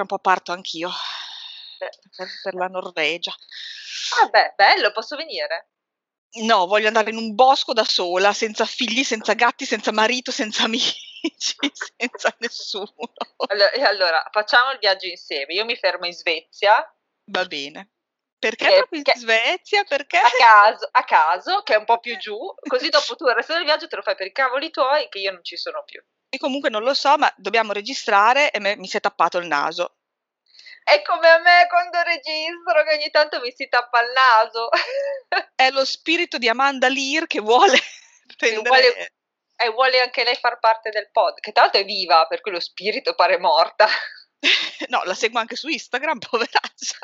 [0.00, 0.90] tra un po' parto anch'io
[1.78, 3.34] per, per la Norvegia.
[4.22, 5.70] Ah beh, bello, posso venire?
[6.42, 10.64] No, voglio andare in un bosco da sola, senza figli, senza gatti, senza marito, senza
[10.64, 10.96] amici,
[11.96, 12.94] senza nessuno.
[13.48, 15.54] Allora, e allora, facciamo il viaggio insieme.
[15.54, 16.84] Io mi fermo in Svezia.
[17.24, 17.90] Va bene.
[18.38, 19.84] Perché che, proprio in che, Svezia?
[19.84, 20.18] Perché?
[20.18, 22.38] A caso, a caso, che è un po' più giù,
[22.68, 25.18] così dopo tu il resto del viaggio te lo fai per i cavoli tuoi che
[25.18, 26.00] io non ci sono più.
[26.32, 29.48] E comunque non lo so, ma dobbiamo registrare e me, mi si è tappato il
[29.48, 29.96] naso.
[30.82, 34.68] È come a me quando registro che ogni tanto mi si tappa il naso.
[35.54, 37.78] È lo spirito di Amanda Lear che vuole
[38.36, 38.68] prendere...
[38.68, 39.12] Vuole,
[39.60, 42.50] e vuole anche lei far parte del pod, che tra l'altro è viva, per cui
[42.50, 43.86] lo spirito pare morta.
[44.88, 46.96] no, la seguo anche su Instagram, poveraccia.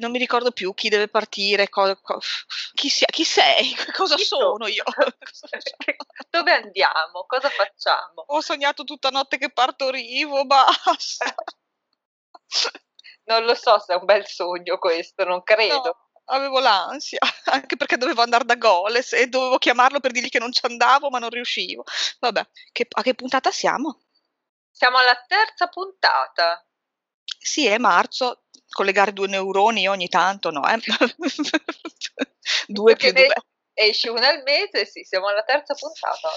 [0.00, 2.20] non mi ricordo più chi deve partire, co- co-
[2.72, 4.84] chi, sia, chi, sei, cosa chi sono io.
[6.30, 7.26] Dove andiamo?
[7.26, 8.24] Cosa facciamo?
[8.28, 11.34] Ho sognato tutta notte che partorivo, basta.
[13.24, 15.82] Non lo so se è un bel sogno questo, non credo.
[15.84, 17.20] No, avevo l'ansia,
[17.52, 21.08] anche perché dovevo andare da Goles e dovevo chiamarlo per dirgli che non ci andavo,
[21.08, 21.84] ma non riuscivo.
[22.18, 24.02] Vabbè, che, a che puntata siamo?
[24.70, 26.66] Siamo alla terza puntata.
[27.38, 30.68] Sì, è marzo, collegare due neuroni ogni tanto, no?
[30.68, 30.80] Eh?
[32.66, 33.28] due più due.
[33.74, 36.28] Esce una al mese, sì, siamo alla terza puntata.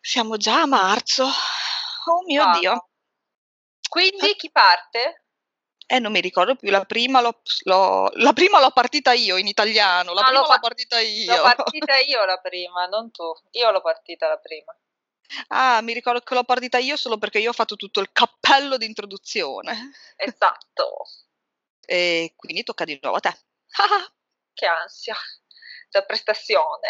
[0.00, 1.24] Siamo già a marzo.
[1.24, 2.58] Oh mio ah.
[2.58, 2.88] Dio.
[3.88, 5.25] Quindi chi parte?
[5.88, 9.46] Eh, non mi ricordo più, la prima l'ho, l'ho, la prima l'ho partita io in
[9.46, 11.36] italiano, la no, prima l'ho, l'ho partita io.
[11.36, 13.32] L'ho partita io la prima, non tu.
[13.52, 14.76] Io l'ho partita la prima.
[15.48, 18.76] Ah, mi ricordo che l'ho partita io solo perché io ho fatto tutto il cappello
[18.76, 19.92] di introduzione.
[20.16, 21.04] Esatto.
[21.88, 23.38] e quindi tocca di nuovo a te.
[24.54, 25.16] che ansia
[25.90, 26.88] da prestazione.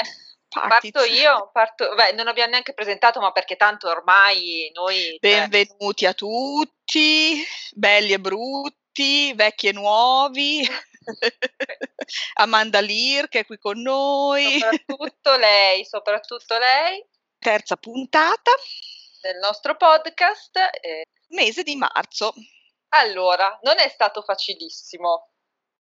[0.48, 5.18] Parto io, parto, beh, non abbiamo neanche presentato, ma perché tanto ormai noi...
[5.20, 8.85] Cioè Benvenuti a tutti, belli e brutti,
[9.34, 10.66] vecchi e nuovi.
[12.34, 14.58] Amanda Lear che è qui con noi.
[14.58, 17.04] Soprattutto lei, soprattutto lei.
[17.38, 18.50] Terza puntata
[19.20, 20.56] del nostro podcast.
[20.80, 21.04] Eh.
[21.28, 22.32] Mese di marzo.
[22.90, 25.30] Allora, non è stato facilissimo.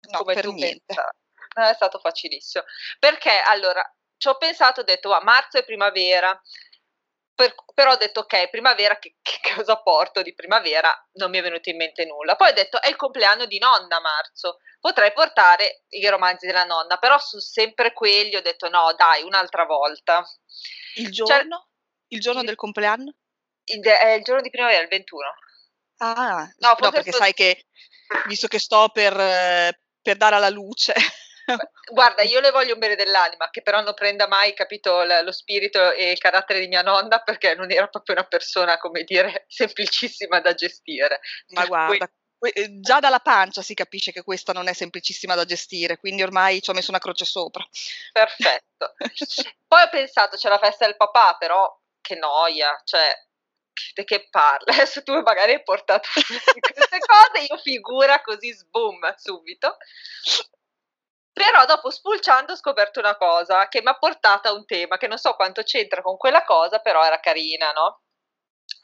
[0.09, 0.83] No, come per niente.
[0.85, 1.09] Pensa.
[1.55, 2.63] Non è stato facilissimo.
[2.99, 3.83] Perché allora
[4.17, 6.39] ci ho pensato, ho detto, ah, marzo è primavera,
[7.35, 10.91] per, però ho detto, ok, primavera, che, che, cosa porto di primavera?
[11.13, 12.35] Non mi è venuto in mente nulla.
[12.35, 16.97] Poi ho detto, è il compleanno di nonna marzo, potrei portare i romanzi della nonna,
[16.97, 20.25] però su sempre quelli ho detto, no, dai, un'altra volta.
[20.95, 21.57] Il giorno?
[21.57, 23.13] Cioè, il giorno il, del compleanno?
[23.65, 25.23] Il, è il giorno di primavera, il 21.
[25.97, 27.19] Ah, no, no perché sto...
[27.19, 27.67] sai che,
[28.27, 30.93] visto che sto per, eh, per dare alla luce...
[31.91, 35.91] Guarda, io le voglio un bene dell'anima, che però non prenda mai, capito, lo spirito
[35.91, 40.39] e il carattere di mia nonna, perché non era proprio una persona, come dire, semplicissima
[40.39, 41.19] da gestire.
[41.49, 42.09] Ma guarda,
[42.53, 46.61] eh, già dalla pancia si capisce che questa non è semplicissima da gestire, quindi ormai
[46.61, 47.65] ci ho messo una croce sopra.
[48.11, 48.93] Perfetto.
[49.67, 51.67] Poi ho pensato, c'è la festa del papà, però
[52.01, 53.13] che noia, cioè
[53.93, 54.71] di che parla?
[54.73, 59.77] Adesso tu magari hai portato queste cose, io figura così sboom subito.
[61.35, 65.07] Però dopo spulciando ho scoperto una cosa che mi ha portato a un tema che
[65.07, 68.03] non so quanto c'entra con quella cosa, però era carina, no?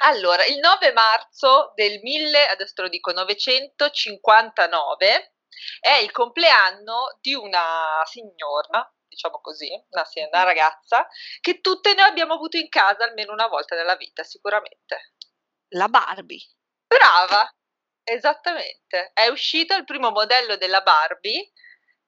[0.03, 5.35] Allora, il 9 marzo del 1000, adesso te lo dico, 959
[5.79, 11.07] è il compleanno di una signora, diciamo così, una, una ragazza,
[11.39, 15.13] che tutte noi abbiamo avuto in casa almeno una volta nella vita, sicuramente.
[15.69, 16.45] La Barbie.
[16.85, 17.49] Brava,
[18.03, 19.11] esattamente.
[19.13, 21.49] È uscito il primo modello della Barbie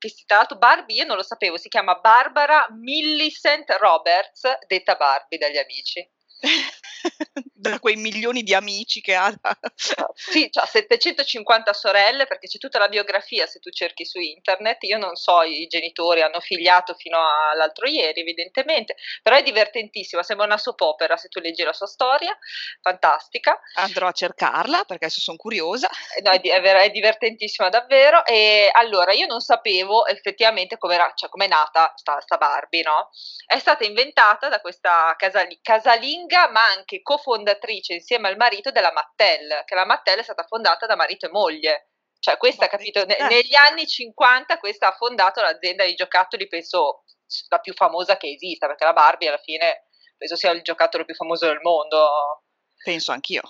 [0.09, 5.37] che tra l'altro Barbie, io non lo sapevo, si chiama Barbara Millicent Roberts, detta Barbie
[5.37, 6.07] dagli amici.
[7.69, 9.31] da quei milioni di amici che ha.
[10.13, 14.83] sì, ha 750 sorelle perché c'è tutta la biografia se tu cerchi su internet.
[14.83, 17.17] Io non so, i genitori hanno figliato fino
[17.51, 20.23] all'altro ieri, evidentemente, però è divertentissima.
[20.23, 22.37] Sembra una soap opera se tu leggi la sua storia,
[22.81, 23.59] fantastica.
[23.75, 25.89] Andrò a cercarla perché adesso sono curiosa.
[26.17, 28.25] Eh, no, è, è, divertentissima davvero.
[28.25, 33.09] E allora io non sapevo effettivamente come cioè, è nata sta, sta Barbie, no?
[33.45, 37.51] È stata inventata da questa casali, casalinga ma anche cofondatrice
[37.93, 41.89] insieme al marito della Mattel, che la Mattel è stata fondata da marito e moglie.
[42.19, 47.03] Cioè questa, capito, ne, negli anni 50 questa ha fondato l'azienda di giocattoli, penso
[47.49, 51.15] la più famosa che esista, perché la Barbie alla fine penso sia il giocattolo più
[51.15, 52.43] famoso del mondo.
[52.83, 53.41] Penso anch'io.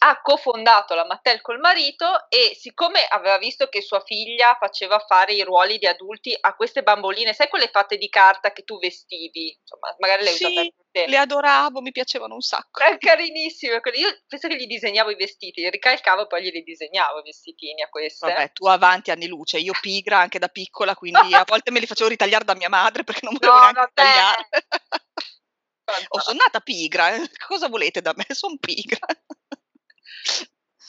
[0.00, 5.32] Ha cofondato la Mattel col marito e siccome aveva visto che sua figlia faceva fare
[5.32, 9.58] i ruoli di adulti a queste bamboline, sai quelle fatte di carta che tu vestivi?
[9.60, 11.06] Insomma, magari le hai sì, usate te.
[11.08, 12.80] Le adoravo, mi piacevano un sacco.
[12.80, 13.80] È carinissime.
[13.94, 17.82] Io penso che gli disegnavo i vestiti, li ricalcavo e poi glieli disegnavo i vestitini
[17.82, 18.26] a queste.
[18.26, 21.86] Vabbè, tu avanti anni luce, io pigra anche da piccola, quindi a volte me li
[21.86, 23.92] facevo ritagliare da mia madre perché non volevo no, neanche vabbè.
[23.94, 24.48] tagliare.
[26.08, 27.28] oh, sono nata pigra, eh.
[27.46, 28.26] cosa volete da me?
[28.28, 28.98] Sono pigra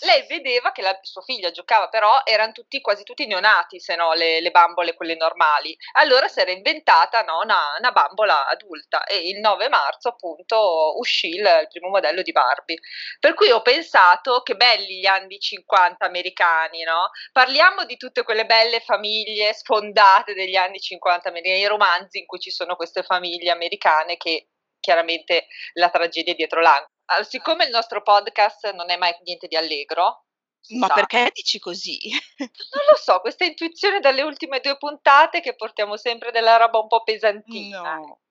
[0.02, 4.14] lei vedeva che la sua figlia giocava, però erano tutti, quasi tutti neonati, se no
[4.14, 5.76] le, le bambole, quelle normali.
[5.94, 11.30] Allora si era inventata no, una, una, bambola adulta e il 9 marzo appunto uscì
[11.30, 12.80] il, il, primo modello di Barbie.
[13.20, 17.10] Per cui ho pensato che belli gli anni 50 americani, no?
[17.32, 22.40] Parliamo di tutte quelle belle famiglie sfondate degli anni 50 americani, i romanzi in cui
[22.40, 24.48] ci sono queste famiglie americane che
[24.80, 26.99] chiaramente la tragedia dietro l'angolo.
[27.28, 30.26] Siccome il nostro podcast non è mai niente di allegro,
[30.78, 30.94] ma sa.
[30.94, 31.98] perché dici così?
[32.38, 36.88] Non lo so, questa intuizione dalle ultime due puntate che portiamo sempre della roba un
[36.88, 37.96] po' pesantina.
[37.96, 38.22] No.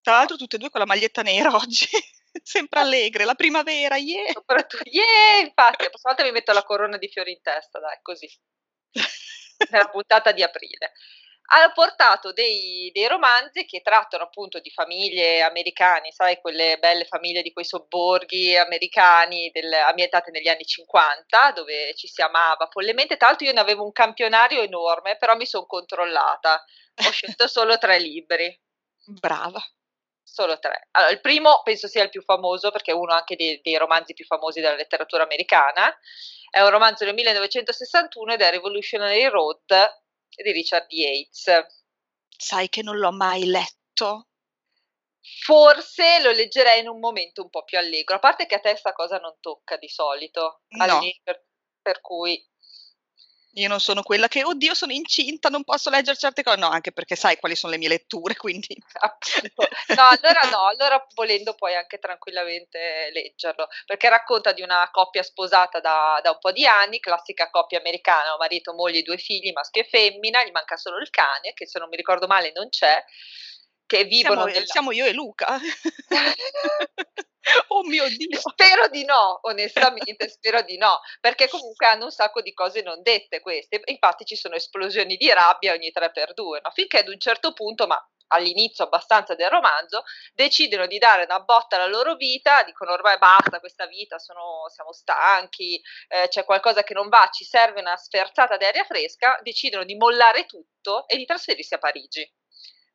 [0.00, 1.86] Tra l'altro tutte e due con la maglietta nera oggi,
[2.42, 4.32] sempre allegre, la primavera, yeah!
[4.32, 7.98] Soprattutto, yeah, infatti, la prossima volta mi metto la corona di fiori in testa, dai,
[8.02, 8.28] così.
[9.70, 10.92] Nella puntata di aprile
[11.48, 17.42] ha portato dei, dei, romanzi che trattano appunto di famiglie americane, sai, quelle belle famiglie
[17.42, 23.16] di quei sobborghi americani del, ambientate negli anni 50, dove ci si amava follemente.
[23.16, 26.64] Tra l'altro io ne avevo un campionario enorme, però mi sono controllata.
[27.06, 28.58] Ho scelto solo tre libri.
[29.06, 29.62] Brava.
[30.24, 30.88] Solo tre.
[30.90, 34.14] Allora, il primo penso sia il più famoso perché è uno anche dei, dei romanzi
[34.14, 35.96] più famosi della letteratura americana.
[36.50, 40.04] È un romanzo del 1961 ed è Revolutionary Road
[40.34, 41.66] di Richard Yates.
[42.36, 44.28] Sai che non l'ho mai letto?
[45.44, 48.70] Forse lo leggerei in un momento un po' più allegro, a parte che a te
[48.70, 51.00] questa cosa non tocca di solito, no.
[51.22, 51.46] per,
[51.80, 52.40] per cui
[53.58, 56.58] io non sono quella che, oddio, sono incinta, non posso leggere certe cose.
[56.58, 58.76] No, anche perché sai quali sono le mie letture, quindi.
[59.94, 65.80] no, allora no, allora volendo puoi anche tranquillamente leggerlo, perché racconta di una coppia sposata
[65.80, 69.88] da, da un po' di anni, classica coppia americana, marito, moglie, due figli, maschio e
[69.88, 73.02] femmina, gli manca solo il cane, che se non mi ricordo male non c'è,
[73.86, 74.42] che vivono...
[74.42, 74.66] Siamo, nella...
[74.66, 75.58] siamo io e Luca.
[77.68, 78.38] Oh mio Dio!
[78.38, 83.02] Spero di no, onestamente, spero di no, perché comunque hanno un sacco di cose non
[83.02, 83.80] dette queste.
[83.84, 86.70] Infatti ci sono esplosioni di rabbia ogni 3x2, no?
[86.72, 90.02] finché ad un certo punto, ma all'inizio abbastanza del romanzo,
[90.34, 94.92] decidono di dare una botta alla loro vita, dicono ormai basta questa vita, sono, siamo
[94.92, 99.94] stanchi, eh, c'è qualcosa che non va, ci serve una sferzata d'aria fresca, decidono di
[99.94, 102.28] mollare tutto e di trasferirsi a Parigi.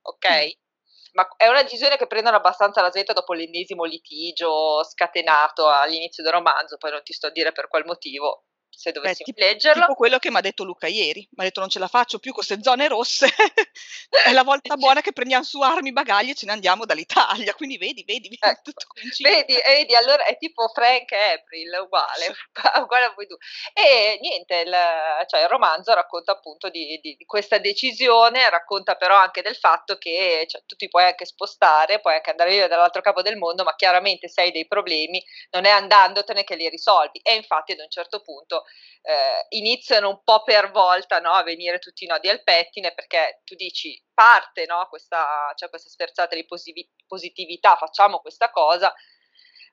[0.03, 0.27] Ok?
[0.27, 0.70] Mm
[1.13, 6.33] ma è una decisione che prendono abbastanza la svelta dopo l'ennesimo litigio scatenato all'inizio del
[6.33, 9.81] romanzo, poi non ti sto a dire per qual motivo, se dovessi Beh, leggerlo.
[9.81, 12.19] Tipo quello che mi ha detto Luca ieri, mi ha detto non ce la faccio
[12.19, 13.27] più con queste zone rosse,
[14.25, 17.77] è la volta buona che prendiamo su armi, bagagli e ce ne andiamo dall'Italia, quindi
[17.77, 18.61] vedi, vedi, vedi, ecco.
[18.63, 18.85] tutto
[19.21, 22.33] vedi, vedi, allora è tipo Frank e April, uguale,
[22.81, 23.37] uguale a voi due.
[23.73, 24.75] E niente, il,
[25.27, 29.97] cioè, il romanzo racconta appunto di, di, di, questa decisione, racconta però anche del fatto
[29.97, 33.63] che cioè, tu ti puoi anche spostare, puoi anche andare via dall'altro capo del mondo,
[33.63, 37.19] ma chiaramente se hai dei problemi non è andandotene che li risolvi.
[37.21, 38.60] E infatti ad un certo punto
[39.01, 43.41] eh, iniziano un po' per volta no, a venire tutti i nodi al pettine perché
[43.43, 46.45] tu dici parte no, questa, cioè questa sferzata di
[47.07, 48.93] positività, facciamo questa cosa,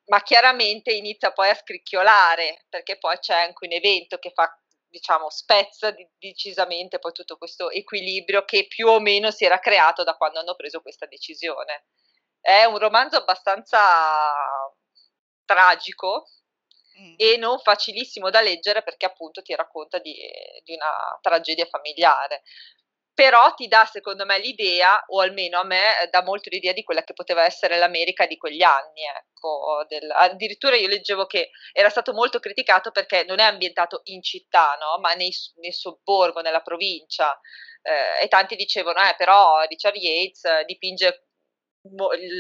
[0.07, 4.50] ma chiaramente inizia poi a scricchiolare perché poi c'è anche un evento che fa
[4.90, 10.16] diciamo spezza decisamente poi tutto questo equilibrio che più o meno si era creato da
[10.16, 11.85] quando hanno preso questa decisione.
[12.40, 13.78] È un romanzo abbastanza
[15.45, 16.28] tragico,
[17.00, 17.14] mm.
[17.17, 20.14] e non facilissimo da leggere perché appunto ti racconta di,
[20.64, 22.43] di una tragedia familiare
[23.19, 27.02] però ti dà secondo me l'idea, o almeno a me dà molto l'idea di quella
[27.02, 29.02] che poteva essere l'America di quegli anni.
[29.02, 34.23] Ecco, del, addirittura io leggevo che era stato molto criticato perché non è ambientato in
[34.23, 35.00] città, no?
[35.00, 37.37] ma nei, nel sobborgo, nella provincia.
[37.83, 41.27] Eh, e tanti dicevano, eh, però Richard Yates dipinge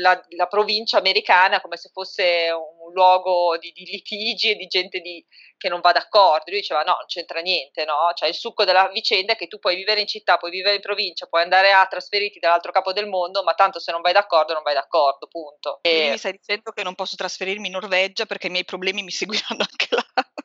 [0.00, 5.00] la, la, provincia americana come se fosse un luogo di, di litigi e di gente
[5.00, 5.24] di,
[5.56, 6.50] che non va d'accordo.
[6.50, 8.10] Lui diceva: no, non c'entra niente, no?
[8.14, 10.80] Cioè, il succo della vicenda è che tu puoi vivere in città, puoi vivere in
[10.80, 14.54] provincia, puoi andare a trasferirti dall'altro capo del mondo, ma tanto se non vai d'accordo,
[14.54, 15.78] non vai d'accordo, punto.
[15.82, 16.10] E...
[16.10, 19.64] mi stai dicendo che non posso trasferirmi in Norvegia perché i miei problemi mi seguiranno
[19.68, 20.04] anche là?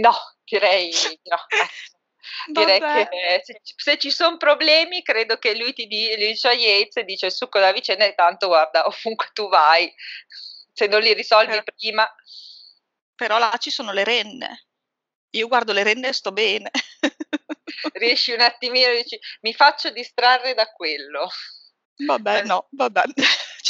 [0.00, 0.12] No,
[0.44, 0.92] direi
[1.24, 1.36] no.
[2.46, 3.08] Direi Vabbè.
[3.08, 7.04] che se, se ci sono problemi, credo che lui ti di, lui dice a Yates
[7.04, 9.92] dice il succo della vicenda e tanto guarda, ovunque tu vai,
[10.72, 11.62] se non li risolvi eh.
[11.62, 12.08] prima.
[13.14, 14.66] però là ci sono le renne.
[15.34, 16.70] Io guardo le renne e sto bene.
[17.94, 21.30] Riesci un attimino, dici, mi faccio distrarre da quello.
[22.04, 22.42] Vabbè, eh.
[22.42, 23.02] no, vabbè.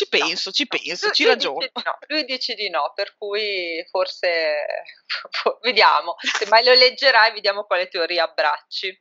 [0.02, 1.12] Ci penso, no, ci penso, no.
[1.12, 1.58] ci ragiono.
[1.72, 1.98] No.
[2.08, 4.66] Lui dice di no, per cui forse
[5.62, 6.16] vediamo.
[6.18, 9.00] Se mai lo leggerai, vediamo quale teoria abbracci.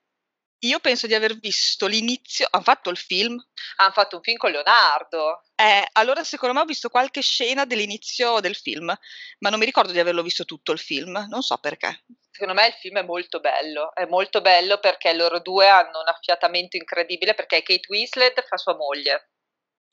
[0.63, 2.47] Io penso di aver visto l'inizio.
[2.51, 3.35] Hanno fatto il film?
[3.77, 5.41] Hanno fatto un film con Leonardo.
[5.55, 8.95] Eh, allora secondo me ho visto qualche scena dell'inizio del film,
[9.39, 12.03] ma non mi ricordo di averlo visto tutto il film, non so perché.
[12.29, 16.07] Secondo me il film è molto bello, è molto bello perché loro due hanno un
[16.07, 19.30] affiatamento incredibile perché Kate Winslet fa sua moglie.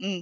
[0.05, 0.21] Mm.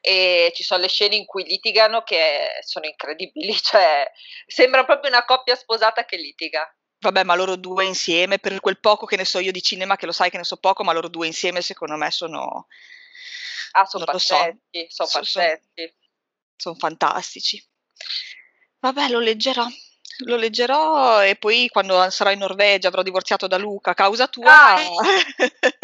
[0.00, 4.10] E ci sono le scene in cui litigano che sono incredibili, cioè
[4.46, 6.72] sembra proprio una coppia sposata che litiga.
[7.02, 10.04] Vabbè, ma loro due insieme, per quel poco che ne so io di cinema, che
[10.04, 12.66] lo sai che ne so poco, ma loro due insieme secondo me sono...
[13.72, 15.06] Ah, sono pazzeschi, so.
[15.06, 15.94] sono pazzeschi.
[16.56, 17.64] Sono fantastici.
[18.80, 19.66] Vabbè, lo leggerò.
[20.24, 24.74] Lo leggerò e poi quando sarò in Norvegia avrò divorziato da Luca causa tua.
[24.74, 24.76] Ah.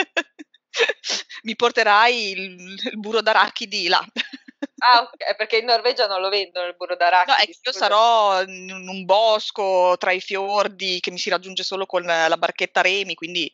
[1.43, 2.41] mi porterai il,
[2.93, 4.05] il burro d'arachidi là.
[4.79, 7.31] Ah, ok, perché in Norvegia non lo vendono il burro d'arachidi.
[7.31, 11.63] No, è che io sarò in un bosco tra i fiordi che mi si raggiunge
[11.63, 13.53] solo con la barchetta remi, quindi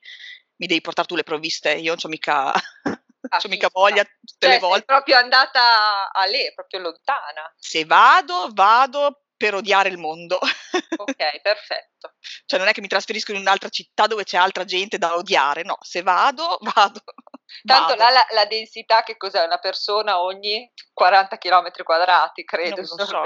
[0.56, 1.72] mi devi portare tu le provviste.
[1.72, 2.60] Io non ho mica, ah,
[3.38, 4.84] c'ho mica voglia tutte cioè, le volte.
[4.84, 7.52] Proprio andata a lì, proprio lontana.
[7.56, 10.38] Se vado, vado per odiare il mondo.
[10.94, 12.14] Ok, perfetto.
[12.46, 15.64] cioè non è che mi trasferisco in un'altra città dove c'è altra gente da odiare,
[15.64, 17.02] no, se vado, vado.
[17.64, 19.42] Tanto là la, la, densità che cos'è?
[19.44, 22.76] Una persona ogni 40 km quadrati, credo.
[22.76, 23.22] Non so.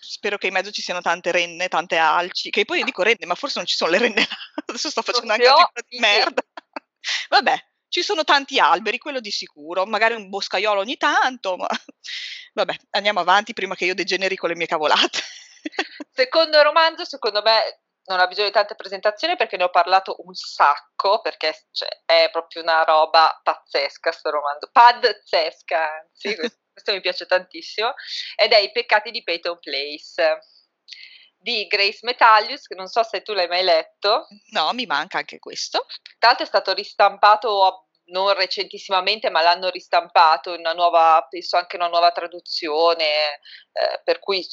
[0.00, 3.26] Spero che in mezzo ci siano tante renne, tante alci, che poi io dico renne,
[3.26, 4.26] ma forse non ci sono le renne.
[4.66, 6.42] Adesso sto facendo anche una di merda.
[7.28, 7.56] Vabbè,
[7.88, 11.68] ci sono tanti alberi, quello di sicuro, magari un boscaiolo ogni tanto, ma
[12.54, 15.20] vabbè, andiamo avanti prima che io degeneri con le mie cavolate.
[16.14, 20.34] Secondo romanzo, secondo me non ha bisogno di tante presentazioni perché ne ho parlato un
[20.34, 27.00] sacco, perché cioè, è proprio una roba pazzesca sto romanzo, pazzesca, anzi, questo, questo mi
[27.00, 27.94] piace tantissimo,
[28.36, 30.40] ed è I peccati di Peyton Place
[31.42, 34.28] di Grace Metallius, che non so se tu l'hai mai letto.
[34.50, 35.86] No, mi manca anche questo.
[36.18, 41.76] Tra l'altro è stato ristampato non recentissimamente, ma l'hanno ristampato in una nuova, penso anche
[41.76, 43.40] una nuova traduzione,
[43.72, 44.46] eh, per cui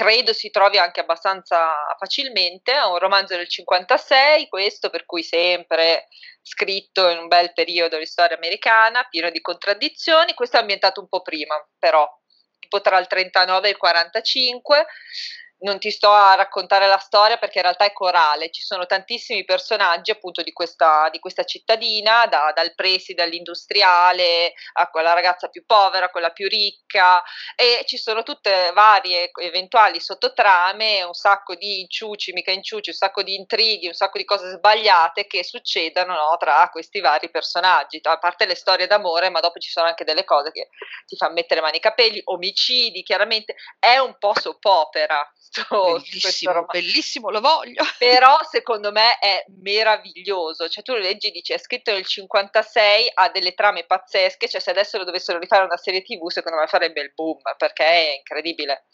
[0.00, 6.08] credo si trovi anche abbastanza facilmente, è un romanzo del 56, questo per cui sempre
[6.40, 11.08] scritto in un bel periodo di storia americana, pieno di contraddizioni, questo è ambientato un
[11.08, 12.08] po' prima, però
[12.58, 14.86] tipo tra il 39 e il 45,
[15.60, 19.44] non ti sto a raccontare la storia perché in realtà è corale, ci sono tantissimi
[19.44, 25.64] personaggi appunto di questa, di questa cittadina, da, dal preside all'industriale a quella ragazza più
[25.66, 27.22] povera, quella più ricca
[27.56, 33.22] e ci sono tutte varie eventuali sottotrame, un sacco di inciuci, mica inciuci, un sacco
[33.22, 38.18] di intrighi, un sacco di cose sbagliate che succedono no, tra questi vari personaggi, a
[38.18, 40.68] parte le storie d'amore, ma dopo ci sono anche delle cose che
[41.06, 43.54] ti fanno mettere mani ai capelli, omicidi, chiaramente.
[43.78, 47.82] È un po' soap opera questo, bellissimo, questo bellissimo, lo voglio.
[47.98, 53.10] Però secondo me è meraviglioso, cioè tu lo leggi e dici è scritto nel 56,
[53.14, 56.66] ha delle trame pazzesche, cioè se adesso lo dovessero rifare una serie tv secondo me
[56.66, 58.86] farebbe il boom, perché è incredibile.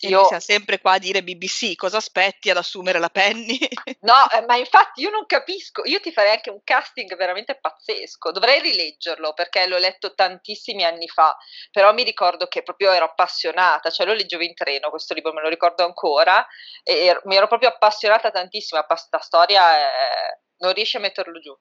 [0.00, 0.24] Io...
[0.24, 3.58] Siamo sempre qua a dire BBC, cosa aspetti ad assumere la Penny?
[4.06, 8.30] No, eh, ma infatti io non capisco, io ti farei anche un casting veramente pazzesco,
[8.30, 11.36] dovrei rileggerlo perché l'ho letto tantissimi anni fa,
[11.72, 15.42] però mi ricordo che proprio ero appassionata, cioè lo leggevo in treno questo libro, me
[15.42, 16.46] lo ricordo ancora,
[16.84, 20.38] e ero, mi ero proprio appassionata tantissimo, questa storia è...
[20.58, 21.56] non riesce a metterlo giù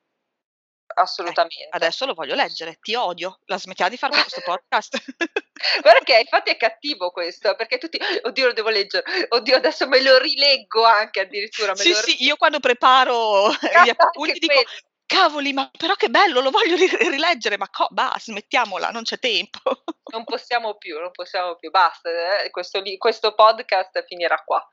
[0.96, 1.66] assolutamente.
[1.66, 5.04] Eh, adesso lo voglio leggere, ti odio, la smettiamo di fare questo podcast.
[5.82, 10.02] Guarda che infatti è cattivo questo, perché tutti, oddio lo devo leggere, oddio adesso me
[10.02, 11.76] lo rileggo anche addirittura.
[11.76, 13.50] Sì, sì, io quando preparo
[13.84, 14.70] gli appunti dico, quello.
[15.06, 19.84] cavoli, ma però che bello, lo voglio rileggere, ma co- bah, smettiamola, non c'è tempo.
[20.12, 22.10] non possiamo più, non possiamo più, basta,
[22.44, 24.68] eh, questo, questo podcast finirà qua.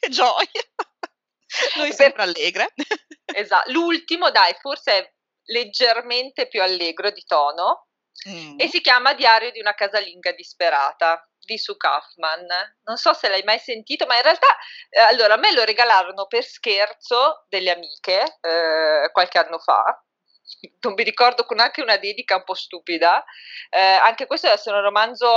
[0.00, 0.88] che gioia!
[1.76, 2.72] Noi sempre allegre.
[3.24, 5.12] esatto, l'ultimo dai, forse è
[5.44, 7.88] leggermente più allegro di tono
[8.28, 8.58] mm.
[8.58, 12.46] e si chiama Diario di una casalinga disperata di Sue Kaufman.
[12.84, 14.56] Non so se l'hai mai sentito, ma in realtà
[14.88, 20.02] eh, allora a me lo regalarono per scherzo delle amiche eh, qualche anno fa.
[20.80, 23.24] Non mi ricordo con anche una dedica un po' stupida.
[23.68, 25.32] Eh, anche questo deve essere un romanzo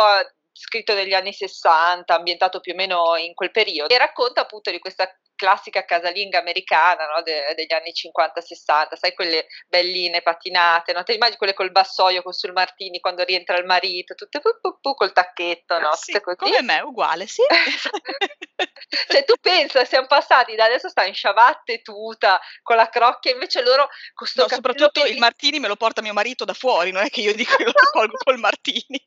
[0.54, 4.80] scritto negli anni 60, ambientato più o meno in quel periodo, e racconta appunto di
[4.80, 7.22] questa classica casalinga americana no?
[7.22, 11.04] De- degli anni 50-60, sai quelle belline patinate, no?
[11.04, 14.80] ti immagini quelle col bassoio con sul Martini quando rientra il marito, tutte pu, pu,
[14.80, 15.94] pu, col tacchetto, no?
[15.96, 17.42] Sì, come me, uguale, sì.
[19.08, 23.62] cioè tu pensa, siamo passati da adesso sta in ciabatte tuta, con la crocchia, invece
[23.62, 27.04] loro con sto no, soprattutto il Martini me lo porta mio marito da fuori, non
[27.04, 29.06] è che io dico che lo raccolgo col Martini.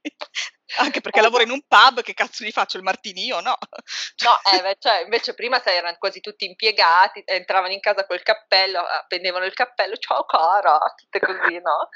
[0.78, 3.40] Anche perché lavoro in un pub, che cazzo gli faccio il martini io?
[3.40, 3.56] No.
[4.24, 9.44] No, eh, cioè, invece prima erano quasi tutti impiegati, entravano in casa col cappello, appendevano
[9.44, 11.88] il cappello, ciao cara, tutte così, no?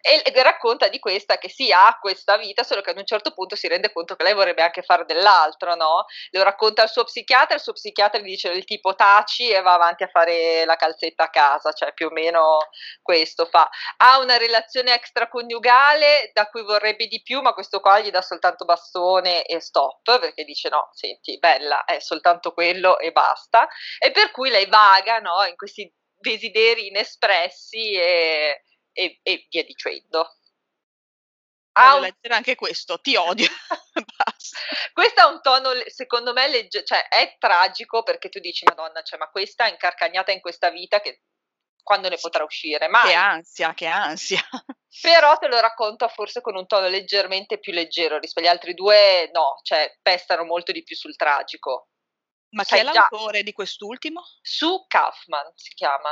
[0.00, 3.32] E, e racconta di questa che sì, ha questa vita, solo che ad un certo
[3.32, 6.04] punto si rende conto che lei vorrebbe anche fare dell'altro, no?
[6.30, 9.74] Lo racconta al suo psichiatra, il suo psichiatra gli dice del tipo taci e va
[9.74, 12.58] avanti a fare la calzetta a casa, cioè più o meno
[13.02, 13.68] questo fa.
[13.98, 18.64] Ha una relazione extraconiugale da cui vorrebbe di più, ma questo qua gli dà soltanto
[18.64, 23.68] bastone e stop, perché dice no, senti, bella, è soltanto quello e basta.
[23.98, 30.38] E per cui lei vaga no, in questi desideri inespressi e, e, e via dicendo.
[31.72, 32.00] Voglio un...
[32.02, 33.48] leggere anche questo, ti odio.
[34.92, 36.84] questo ha un tono, secondo me, legge...
[36.84, 41.00] cioè, è tragico perché tu dici, Madonna, cioè, ma questa è incarcagnata in questa vita
[41.00, 41.22] che
[41.88, 42.86] quando ne potrà uscire?
[42.86, 43.08] Mai.
[43.08, 44.40] Che ansia, che ansia.
[45.00, 49.30] Però te lo racconto forse con un tono leggermente più leggero rispetto agli altri due,
[49.32, 51.88] no, cioè pestano molto di più sul tragico.
[52.50, 53.44] Ma Sai chi è l'autore già...
[53.44, 54.22] di quest'ultimo?
[54.42, 56.10] Sue Kaufman si chiama.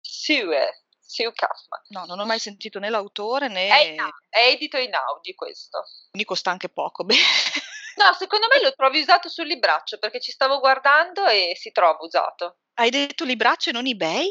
[0.00, 1.82] Sue, Sue Kaufman.
[1.88, 3.68] No, non ho mai sentito né l'autore né...
[3.68, 5.84] È, in, è edito in Audi questo.
[6.10, 7.14] Quindi costa anche poco, beh.
[7.96, 11.98] No, secondo me lo trovi usato sul libraccio perché ci stavo guardando e si trova
[12.00, 12.58] usato.
[12.74, 14.28] Hai detto libraccio e non eBay?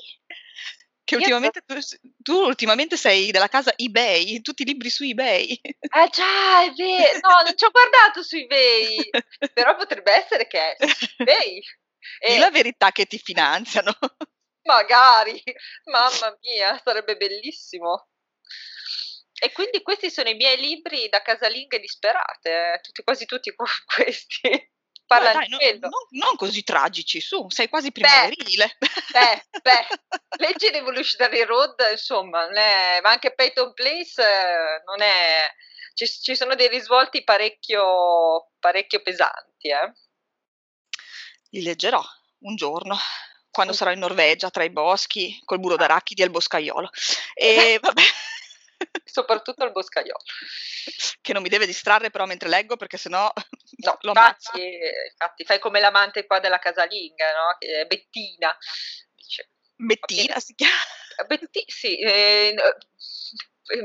[1.05, 1.75] Che ultimamente tu,
[2.21, 5.59] tu, ultimamente sei della casa eBay, tutti i libri su eBay.
[5.89, 9.09] Ah già, è vero, no, non ci ho guardato su eBay,
[9.53, 11.61] però potrebbe essere che è su eBay.
[12.19, 12.37] E...
[12.37, 13.93] la verità che ti finanziano.
[14.63, 15.41] Magari,
[15.85, 18.07] mamma mia, sarebbe bellissimo.
[19.43, 22.79] E quindi questi sono i miei libri da casalinghe disperate, eh?
[22.81, 23.53] tutti, quasi tutti
[23.93, 24.71] questi
[25.05, 28.77] parla dai, no, non, non, così tragici, su, sei quasi primaverile.
[29.11, 29.87] Beh, beh,
[30.39, 35.53] leggi Revolutionary Road, insomma, è, ma anche Peyton Place eh, non è...
[35.93, 39.67] Ci, ci, sono dei risvolti parecchio, parecchio pesanti.
[39.67, 39.93] Eh.
[41.49, 42.01] Li leggerò
[42.39, 42.97] un giorno
[43.51, 46.89] quando sarò in Norvegia tra i boschi col burro d'arachidi e il boscaiolo.
[47.35, 48.01] E vabbè
[49.05, 50.19] soprattutto il boscaiolo.
[51.21, 53.31] Che non mi deve distrarre però mentre leggo perché sennò
[53.85, 54.79] no, lo infatti,
[55.11, 57.55] infatti fai come l'amante qua della casalinga, no?
[57.57, 58.55] Che è Bettina.
[59.15, 60.73] Dice, Bettina si chiama?
[61.27, 62.55] Betti, sì, eh,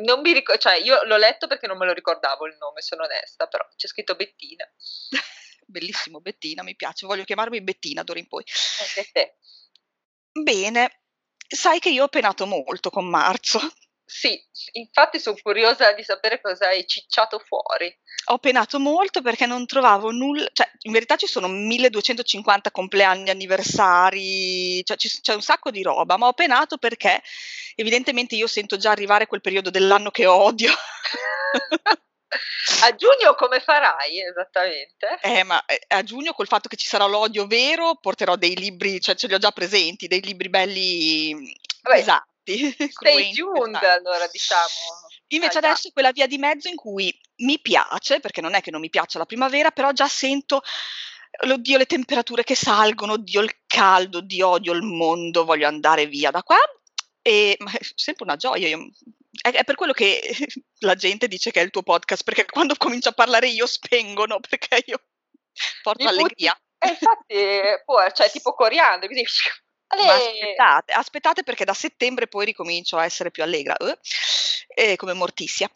[0.04, 3.04] non mi ricordo, cioè io l'ho letto perché non me lo ricordavo il nome, sono
[3.04, 4.64] onesta, però c'è scritto Bettina.
[5.66, 8.44] Bellissimo Bettina, mi piace, voglio chiamarmi Bettina d'ora in poi.
[8.80, 9.36] Anche te.
[10.32, 11.02] Bene,
[11.46, 13.60] sai che io ho penato molto con marzo.
[14.10, 14.42] Sì,
[14.72, 17.94] infatti sono curiosa di sapere cosa hai cicciato fuori.
[18.30, 24.82] Ho penato molto perché non trovavo nulla, cioè in verità ci sono 1250 compleanni, anniversari,
[24.82, 27.22] cioè c'è un sacco di roba, ma ho penato perché
[27.74, 30.72] evidentemente io sento già arrivare quel periodo dell'anno che odio.
[32.84, 35.18] a giugno come farai esattamente?
[35.20, 39.02] Eh, ma eh, a giugno col fatto che ci sarà l'odio vero porterò dei libri,
[39.02, 42.36] cioè ce li ho già presenti, dei libri belli Vabbè, esatti
[42.92, 43.32] cruenti.
[43.32, 44.64] Stay tuned allora diciamo.
[45.28, 48.70] Invece adesso è quella via di mezzo in cui mi piace, perché non è che
[48.70, 50.62] non mi piaccia la primavera, però già sento
[51.30, 56.30] oddio le temperature che salgono, oddio il caldo, oddio odio il mondo, voglio andare via
[56.30, 56.56] da qua.
[57.22, 58.68] E ma è sempre una gioia.
[58.68, 58.90] Io,
[59.42, 60.20] è, è, per quello che
[60.80, 64.40] la gente dice che è il tuo podcast, perché quando comincio a parlare io spengono,
[64.48, 65.00] perché io
[65.82, 66.58] porto Mi allegria.
[66.78, 69.24] Putti, infatti, può, cioè tipo coriandolo, così
[70.04, 73.76] ma aspettate, aspettate perché da settembre poi ricomincio a essere più allegra,
[74.74, 75.70] eh, come Morticia.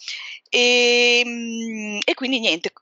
[0.49, 2.73] E, ehm, e quindi niente,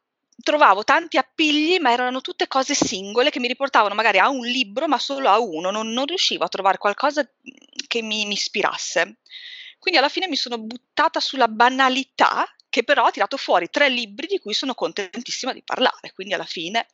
[0.42, 4.88] trovavo tanti appigli, ma erano tutte cose singole che mi riportavano magari a un libro,
[4.88, 7.28] ma solo a uno, non, non riuscivo a trovare qualcosa
[7.86, 9.18] che mi, mi, ispirasse.
[9.78, 14.26] Quindi alla fine mi sono buttata sulla banalità, che però ha tirato fuori tre libri
[14.26, 16.12] di cui sono contentissima di parlare.
[16.12, 16.86] Quindi alla fine,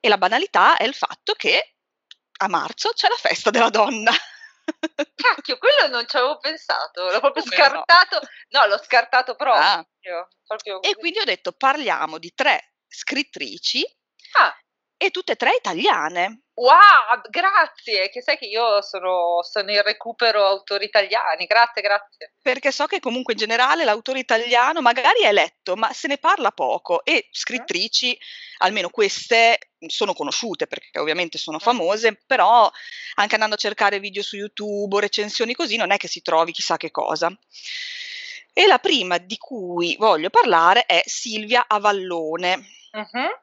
[0.00, 1.74] e la banalità è il fatto che
[2.38, 4.12] a marzo c'è la festa della donna.
[5.14, 8.20] Cacchio, quello non ci avevo pensato, l'ho proprio Come scartato.
[8.50, 8.60] No?
[8.60, 8.66] no?
[8.66, 9.62] l'ho scartato proprio.
[9.62, 9.86] Ah.
[10.46, 13.84] proprio e quindi ho detto parliamo di tre scrittrici
[14.38, 14.54] ah.
[14.96, 16.44] E tutte e tre italiane.
[16.56, 22.34] Wow, grazie, che sai che io sono, sono in recupero autori italiani, grazie, grazie.
[22.40, 26.52] Perché so che comunque in generale l'autore italiano magari è letto, ma se ne parla
[26.52, 28.16] poco e scrittrici,
[28.58, 32.70] almeno queste, sono conosciute perché ovviamente sono famose, però
[33.14, 36.52] anche andando a cercare video su YouTube o recensioni così non è che si trovi
[36.52, 37.36] chissà che cosa.
[38.52, 42.64] E la prima di cui voglio parlare è Silvia Avallone.
[42.92, 43.42] Uh-huh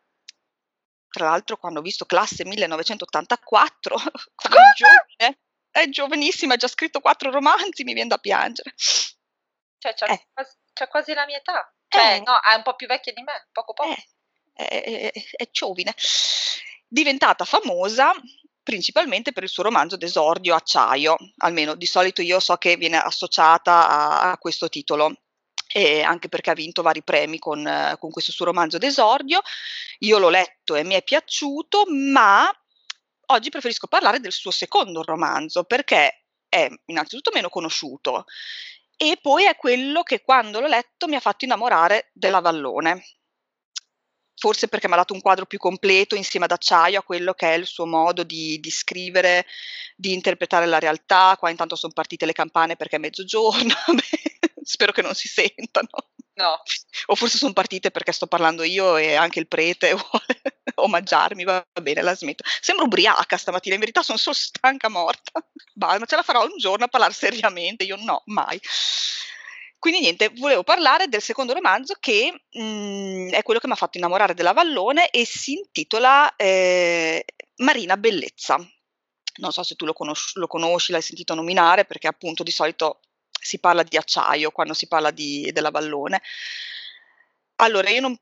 [1.12, 3.96] tra l'altro quando ho visto classe 1984,
[4.36, 8.74] quando è giovane, è giovanissima, ha già scritto quattro romanzi, mi viene da piangere.
[8.78, 10.28] Cioè, c'ha, eh.
[10.34, 11.74] quasi, c'ha quasi, la mia età.
[11.88, 12.20] Cioè, eh.
[12.22, 13.90] no, è un po' più vecchia di me, poco poco.
[13.90, 14.08] Eh.
[14.54, 15.94] È, è, è giovine.
[16.88, 18.14] Diventata famosa
[18.64, 23.90] principalmente per il suo romanzo d'esordio Acciaio, almeno di solito io so che viene associata
[23.90, 25.16] a, a questo titolo
[25.74, 29.42] e anche perché ha vinto vari premi con, con questo suo romanzo d'esordio.
[30.00, 32.50] Io l'ho letto e mi è piaciuto, ma
[33.28, 38.26] oggi preferisco parlare del suo secondo romanzo perché è innanzitutto meno conosciuto
[38.98, 43.04] e poi è quello che quando l'ho letto mi ha fatto innamorare della Vallone.
[44.36, 47.54] Forse perché mi ha dato un quadro più completo insieme ad Acciaio a quello che
[47.54, 49.46] è il suo modo di, di scrivere,
[49.96, 51.36] di interpretare la realtà.
[51.38, 53.74] Qua intanto sono partite le campane perché è mezzogiorno.
[54.64, 55.90] spero che non si sentano.
[56.34, 56.62] No.
[57.08, 60.42] O forse sono partite perché sto parlando io e anche il prete vuole
[60.76, 62.44] omaggiarmi, va bene, la smetto.
[62.62, 65.46] Sembro ubriaca stamattina, in verità sono solo stanca morta.
[65.74, 68.60] Bah, ma ce la farò un giorno a parlare seriamente, io no, mai.
[69.78, 73.78] Quindi niente, volevo parlare del secondo romanzo che mh, mm, è quello che mi ha
[73.78, 77.26] fatto innamorare della Vallone e si intitola eh,
[77.58, 78.58] Marina Bellezza.
[79.38, 83.00] Non so se tu lo, conosci, lo conosci, l'hai sentito nominare, perché appunto di solito
[83.42, 86.22] si parla di acciaio quando si parla di, della Vallone.
[87.56, 88.18] Allora, io non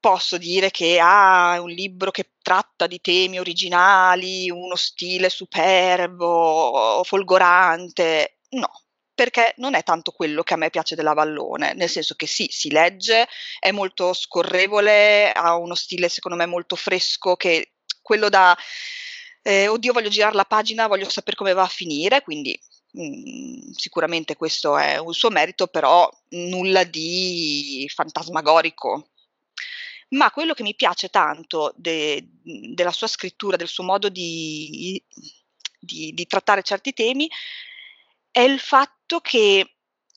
[0.00, 7.02] posso dire che ha ah, un libro che tratta di temi originali, uno stile superbo,
[7.04, 8.70] folgorante, no,
[9.14, 12.46] perché non è tanto quello che a me piace della Vallone, nel senso che sì,
[12.50, 13.26] si legge,
[13.58, 18.56] è molto scorrevole, ha uno stile secondo me molto fresco, che quello da,
[19.42, 22.58] eh, oddio voglio girare la pagina, voglio sapere come va a finire, quindi
[22.94, 29.08] Mhmm, sicuramente questo è un suo merito, però nulla di fantasmagorico.
[30.12, 35.02] Ma quello che mi piace tanto de della sua scrittura, del suo modo di
[35.80, 37.28] di di trattare certi temi,
[38.34, 39.76] è il fatto che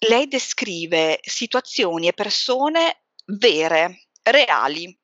[0.10, 4.96] lei descrive situazioni e persone vere, reali.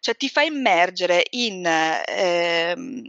[0.00, 3.02] Cioè ti fa immergere in, ehm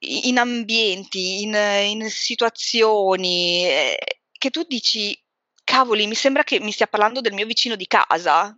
[0.00, 3.94] in ambienti, in in situazioni, ehm,
[4.38, 5.16] che tu dici:
[5.64, 8.54] "Cavoli, mi sembra che mi stia parlando del mio vicino di casa."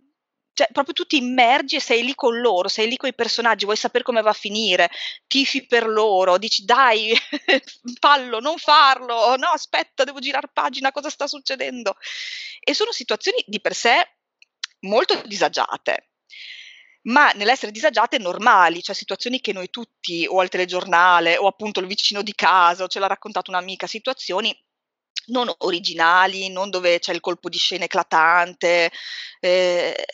[0.55, 3.75] Cioè, proprio tu ti immergi e sei lì con loro, sei lì coi personaggi, vuoi
[3.75, 4.89] sapere come va a finire,
[5.27, 7.11] tifi per loro, dici: "Dai,
[7.99, 11.95] fallo, non farlo, no aspetta, devo girar pagina, cosa sta succedendo?"
[12.59, 14.15] E sono situazioni di per sé
[14.81, 16.09] molto disagiate
[17.03, 21.87] ma nell'essere disagiate normali, cioè situazioni che noi tutti o al telegiornale o appunto il
[21.87, 24.55] vicino di casa o ce l'ha raccontato un'amica, situazioni
[25.27, 28.91] non originali, non dove c'è il colpo di scena eclatante,
[29.39, 30.05] eh,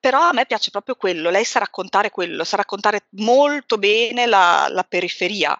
[0.00, 4.68] però a me piace proprio quello, lei sa raccontare quello, sa raccontare molto bene la,
[4.70, 5.58] la periferia,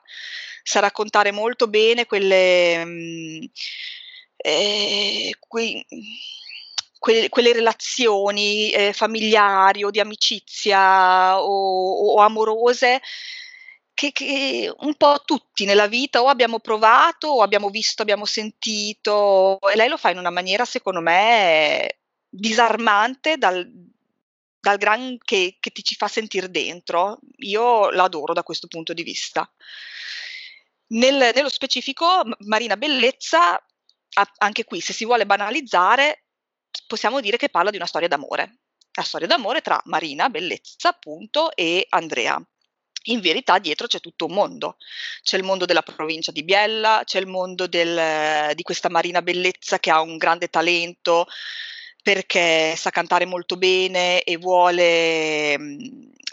[0.62, 2.84] sa raccontare molto bene quelle...
[2.84, 3.44] Mh, mm,
[4.40, 5.84] eh, quei,
[6.98, 13.00] que- quelle relazioni eh, familiari o di amicizia o, o amorose
[13.94, 19.58] che, che, un po' tutti nella vita o abbiamo provato o abbiamo visto, abbiamo sentito
[19.72, 23.68] e lei lo fa in una maniera secondo me disarmante dal,
[24.60, 27.18] dal gran che, che ti ci fa sentire dentro.
[27.38, 29.50] Io l'adoro da questo punto di vista.
[30.90, 33.60] Nel, nello specifico, Marina Bellezza,
[34.38, 36.27] anche qui, se si vuole banalizzare,
[36.86, 38.58] possiamo dire che parla di una storia d'amore.
[38.92, 42.40] La storia d'amore tra Marina, bellezza appunto, e Andrea.
[43.04, 44.76] In verità dietro c'è tutto un mondo,
[45.22, 49.78] c'è il mondo della provincia di Biella, c'è il mondo del, di questa Marina Bellezza
[49.78, 51.26] che ha un grande talento,
[52.02, 55.56] perché sa cantare molto bene e vuole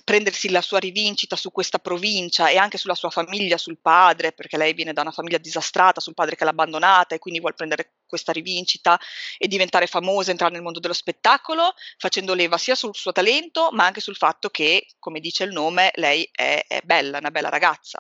[0.06, 4.56] prendersi la sua rivincita su questa provincia e anche sulla sua famiglia, sul padre, perché
[4.56, 7.96] lei viene da una famiglia disastrata, sul padre che l'ha abbandonata e quindi vuole prendere
[8.06, 9.00] questa rivincita
[9.38, 13.86] e diventare famosa, entrare nel mondo dello spettacolo, facendo leva sia sul suo talento, ma
[13.86, 17.98] anche sul fatto che, come dice il nome, lei è, è bella, una bella ragazza.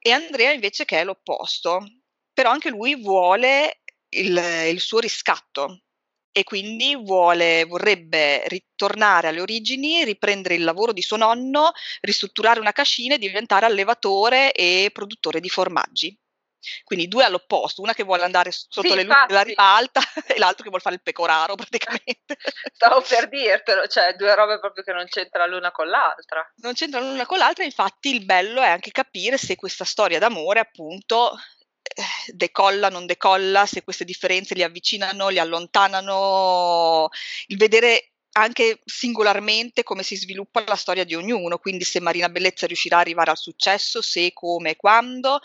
[0.00, 1.80] E Andrea invece che è l'opposto,
[2.32, 4.36] però anche lui vuole il,
[4.68, 5.83] il suo riscatto,
[6.36, 11.70] e quindi vuole, vorrebbe ritornare alle origini, riprendere il lavoro di suo nonno,
[12.00, 16.18] ristrutturare una cascina e diventare allevatore e produttore di formaggi.
[16.82, 20.64] Quindi due all'opposto, una che vuole andare sotto sì, le luci della ribalta e l'altro
[20.64, 22.36] che vuole fare il pecoraro praticamente.
[22.74, 26.44] Stavo per dirtelo, cioè due robe proprio che non c'entrano l'una con l'altra.
[26.56, 30.58] Non c'entrano l'una con l'altra, infatti il bello è anche capire se questa storia d'amore
[30.58, 31.38] appunto
[32.26, 37.08] decolla, non decolla, se queste differenze li avvicinano, li allontanano,
[37.48, 42.66] il vedere anche singolarmente come si sviluppa la storia di ognuno, quindi se Marina Bellezza
[42.66, 45.40] riuscirà ad arrivare al successo, se, come, quando,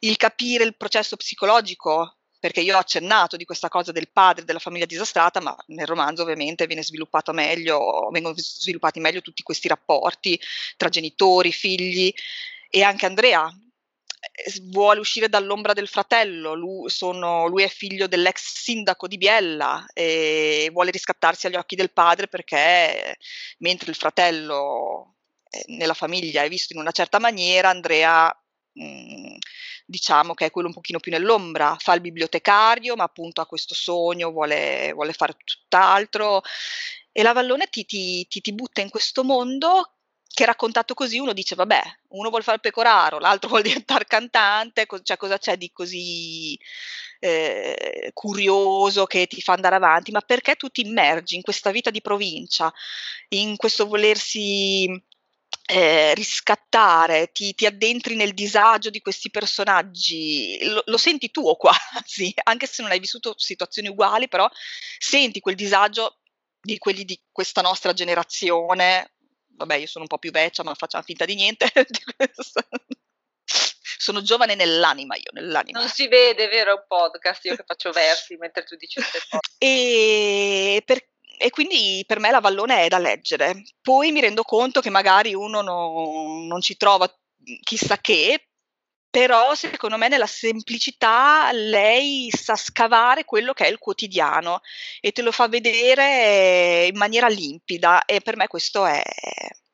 [0.00, 4.58] il capire il processo psicologico, perché io ho accennato di questa cosa del padre della
[4.58, 10.40] famiglia disastrata, ma nel romanzo ovviamente viene sviluppato meglio, vengono sviluppati meglio tutti questi rapporti
[10.78, 12.10] tra genitori, figli
[12.70, 13.52] e anche Andrea
[14.70, 20.68] vuole uscire dall'ombra del fratello, lui, sono, lui, è figlio dell'ex sindaco di Biella e
[20.72, 23.16] vuole riscattarsi agli occhi del padre perché
[23.58, 25.16] mentre il fratello
[25.50, 28.30] eh, nella famiglia è visto in una certa maniera, Andrea
[28.78, 29.36] mm,
[29.86, 33.74] diciamo che è quello un pochino più nell'ombra, fa il bibliotecario ma appunto ha questo
[33.74, 36.42] sogno, vuole, vuole fare tutt'altro
[37.12, 39.94] e la Vallone ti, ti, ti, ti butta in questo mondo
[40.32, 44.86] che raccontato così uno dice vabbè, uno vuole fare il pecoraro, l'altro vuole diventare cantante,
[44.86, 46.58] co- cioè cosa c'è di così
[47.18, 51.90] eh, curioso che ti fa andare avanti, ma perché tu ti immergi in questa vita
[51.90, 52.72] di provincia,
[53.30, 54.88] in questo volersi
[55.66, 62.32] eh, riscattare, ti, ti, addentri nel disagio di questi personaggi, lo, lo, senti tuo quasi,
[62.44, 64.48] anche se non hai vissuto situazioni uguali, però
[64.98, 66.18] senti quel disagio
[66.60, 69.12] di quelli di questa nostra generazione
[69.60, 71.70] vabbè io sono un po' più vecchia ma facciamo finta di niente
[74.00, 75.78] sono giovane nell'anima io, nell'anima.
[75.78, 79.38] Non si vede, vero, un podcast, io che faccio versi mentre tu dici queste cose.
[79.62, 83.62] E, per, e, quindi per me la vallone è da leggere.
[83.82, 87.12] Poi mi rendo conto che magari uno no, non ci trova
[87.62, 88.48] chissà che,
[89.10, 94.60] però secondo me nella semplicità lei sa scavare quello che è il quotidiano
[95.00, 99.02] e te lo fa vedere in maniera limpida e per me questo è,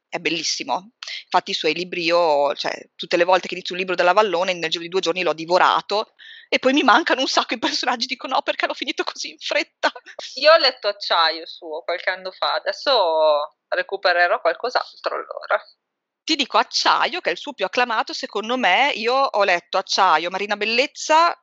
[0.08, 0.92] è bellissimo.
[1.24, 4.54] Infatti i suoi libri io, cioè, tutte le volte che inizio un libro della Vallone,
[4.54, 6.14] nel giro di due giorni l'ho divorato
[6.48, 9.38] e poi mi mancano un sacco i personaggi, dico no perché l'ho finito così in
[9.38, 9.92] fretta.
[10.36, 15.62] Io ho letto Acciaio suo qualche anno fa, adesso recupererò qualcos'altro allora
[16.26, 20.28] ti dico Acciaio, che è il suo più acclamato, secondo me, io ho letto Acciaio,
[20.28, 21.40] Marina Bellezza,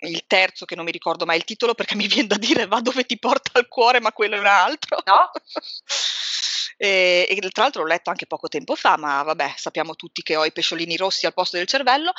[0.00, 2.80] il terzo che non mi ricordo mai il titolo perché mi viene da dire va
[2.80, 4.98] dove ti porta il cuore, ma quello è un altro.
[5.04, 5.30] No.
[6.76, 10.34] e, e, tra l'altro l'ho letto anche poco tempo fa, ma vabbè, sappiamo tutti che
[10.34, 12.12] ho i pesciolini rossi al posto del cervello.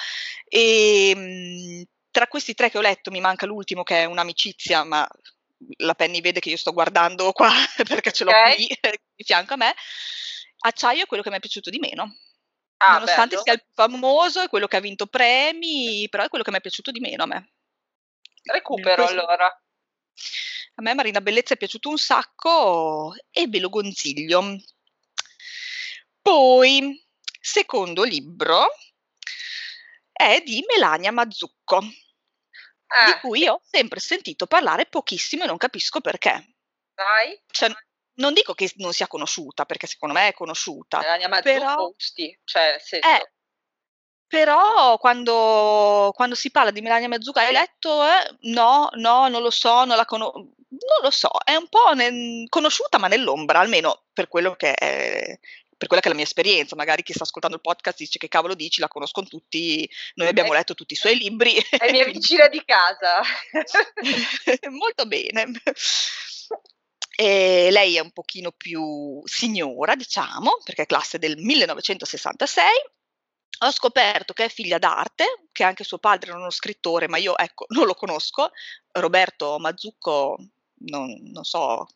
[0.48, 5.06] E mh, tra questi tre che ho letto mi manca l'ultimo che è un'amicizia, ma
[5.80, 7.52] la Penny vede che io sto guardando qua
[7.88, 8.56] perché ce l'ho okay.
[8.56, 8.80] qui
[9.16, 9.76] di fianco a me.
[10.66, 12.18] Acciaio è quello che mi è piaciuto di meno.
[12.78, 13.42] Ah, Nonostante bello.
[13.44, 16.62] sia il famoso, è quello che ha vinto premi, però è quello che mi è
[16.62, 17.54] piaciuto di meno a me.
[18.44, 19.20] Recupero questo...
[19.20, 19.46] allora.
[19.48, 24.58] A me Marina Bellezza è piaciuto un sacco e ve lo consiglio.
[26.22, 27.06] Poi,
[27.40, 28.68] secondo libro
[30.12, 36.02] è di Melania Mazzucco, ah, di cui ho sempre sentito parlare pochissimo e non capisco
[36.02, 36.56] perché.
[36.96, 37.40] Vai.
[37.48, 37.72] Cioè,
[38.16, 41.00] non dico che non sia conosciuta, perché secondo me è conosciuta.
[41.00, 41.98] Melania però, Mazzucco,
[42.44, 43.08] cioè, senso.
[43.08, 43.32] Eh,
[44.28, 48.04] però quando, quando, si parla di Melania Mazzucco, hai letto?
[48.04, 48.38] Eh?
[48.52, 50.54] No, no, non lo so, non la conosco.
[50.68, 55.40] Non lo so, è un po' nel, conosciuta ma nell'ombra, almeno per quello che è,
[55.78, 58.28] per quella che è la mia esperienza, magari chi sta ascoltando il podcast dice che
[58.28, 61.56] cavolo dici, la conoscono tutti, noi abbiamo letto tutti i suoi libri.
[61.56, 63.22] È mia vicina di casa.
[64.72, 65.52] Molto bene.
[67.18, 72.66] E lei è un pochino più signora, diciamo, perché è classe del 1966.
[73.60, 77.38] Ho scoperto che è figlia d'arte, che anche suo padre era uno scrittore, ma io
[77.38, 78.52] ecco, non lo conosco.
[78.92, 80.38] Roberto Mazzucco,
[80.80, 81.88] non, non so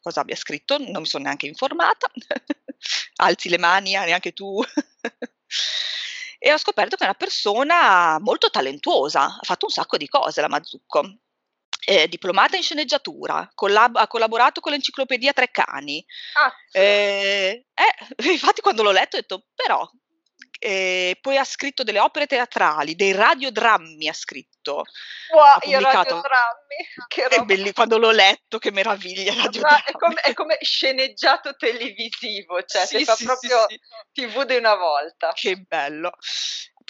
[0.00, 2.06] cosa abbia scritto, non mi sono neanche informata.
[3.16, 4.62] Alzi le mani, ah, neanche tu.
[6.38, 10.40] e ho scoperto che è una persona molto talentuosa, ha fatto un sacco di cose
[10.40, 11.18] la Mazzucco
[11.84, 16.04] eh, diplomata in sceneggiatura, collab- ha collaborato con l'enciclopedia Treccani.
[16.34, 17.94] Ah, eh, eh,
[18.30, 19.88] infatti quando l'ho letto ho detto, però,
[20.62, 24.84] eh, poi ha scritto delle opere teatrali, dei radiodrammi ha scritto.
[25.32, 26.20] Wow, ha pubblicato,
[27.08, 27.36] che roba.
[27.42, 29.32] È belli, quando l'ho letto, che meraviglia.
[29.32, 33.80] È come, è come, sceneggiato televisivo, cioè sì, si fa sì, proprio sì,
[34.12, 35.32] tv di una volta.
[35.32, 36.12] Che bello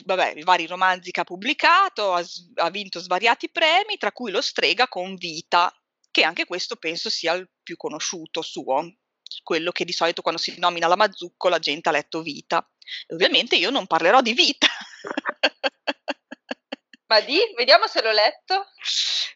[0.04, 2.24] vabbè, i vari romanzi che ha pubblicato, ha,
[2.56, 5.72] ha, vinto svariati premi, tra cui lo Strega con Vita,
[6.10, 8.94] che anche questo penso sia il più conosciuto suo,
[9.42, 12.66] quello che di solito quando si nomina la Mazzucco la gente ha letto Vita.
[13.12, 14.66] ovviamente io non parlerò di Vita.
[17.06, 17.38] Ma di?
[17.56, 18.66] Vediamo se l'ho letto.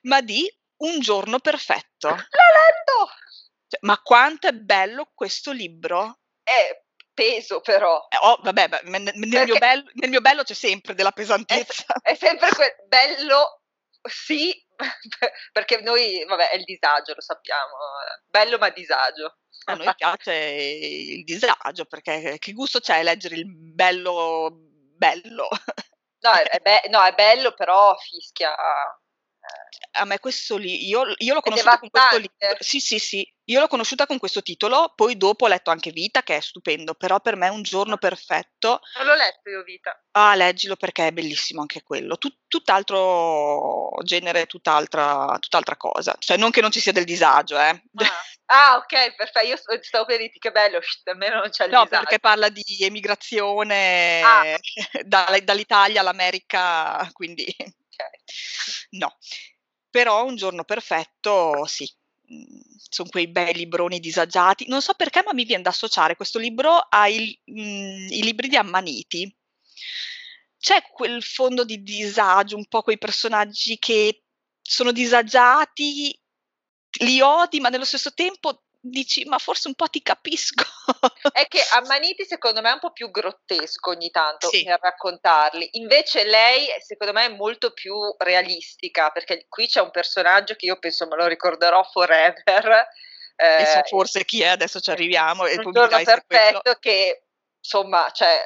[0.03, 2.09] Ma di Un giorno perfetto.
[2.09, 3.09] L'ho letto!
[3.67, 6.21] Cioè, ma quanto è bello questo libro?
[6.43, 6.84] È
[7.15, 8.07] peso però.
[8.11, 11.85] Eh, oh, vabbè, beh, nel, nel, mio bello, nel, mio bello, c'è sempre della pesantezza.
[12.03, 13.63] È, è sempre quel bello,
[14.03, 14.53] sì,
[15.53, 17.77] perché noi, vabbè, è il disagio, lo sappiamo,
[18.27, 19.39] bello ma disagio.
[19.67, 24.51] A noi piace il disagio, perché che gusto c'è leggere il bello
[24.97, 25.49] bello?
[26.25, 28.55] No, è, be- no, è bello, però fischia
[29.97, 32.57] a me questo lì, io, io l'ho conosciuta con questo libro.
[32.59, 36.23] Sì, sì, sì, io l'ho conosciuta con questo titolo, poi dopo ho letto anche Vita,
[36.23, 38.81] che è stupendo, però per me è un giorno perfetto.
[38.97, 39.97] Non l'ho letto io Vita.
[40.13, 42.17] Ah, leggilo perché è bellissimo anche quello.
[42.19, 46.15] Tut, tutt'altro genere, tutt'altra, tutt'altra cosa.
[46.19, 47.69] Cioè, non che non ci sia del disagio, eh.
[47.69, 47.83] Ah.
[48.47, 49.47] Ah, ok, perfetto.
[49.47, 52.03] Io stavo per dirti che bello, almeno non c'è il No, disagio.
[52.03, 54.59] perché parla di emigrazione ah.
[55.03, 57.47] da, dall'Italia all'America, quindi
[57.95, 58.99] okay.
[58.99, 59.17] no.
[59.91, 61.89] Però un giorno perfetto, sì,
[62.27, 64.67] mhmm, sono quei bei libroni disagiati.
[64.69, 69.37] Non so perché, ma mi viene da associare questo libro ai mhmm, libri di Ammaniti.
[70.59, 74.25] C'è quel fondo di disagio, un po' quei personaggi che
[74.63, 76.19] sono disagiati,
[77.01, 80.65] li odi, ma nello stesso tempo dici, ma forse un po' ti capisco.
[81.33, 84.65] È che Ammaniti secondo me è un po' più grottesco ogni tanto sì.
[84.65, 90.55] nel raccontarli, invece lei secondo me è molto più realistica, perché qui c'è un personaggio
[90.55, 92.87] che io penso me lo ricorderò forever.
[93.37, 95.45] Eh, forse chi è, adesso ci arriviamo.
[95.45, 97.25] Un giorno perfetto che
[97.59, 98.41] insomma, cioè,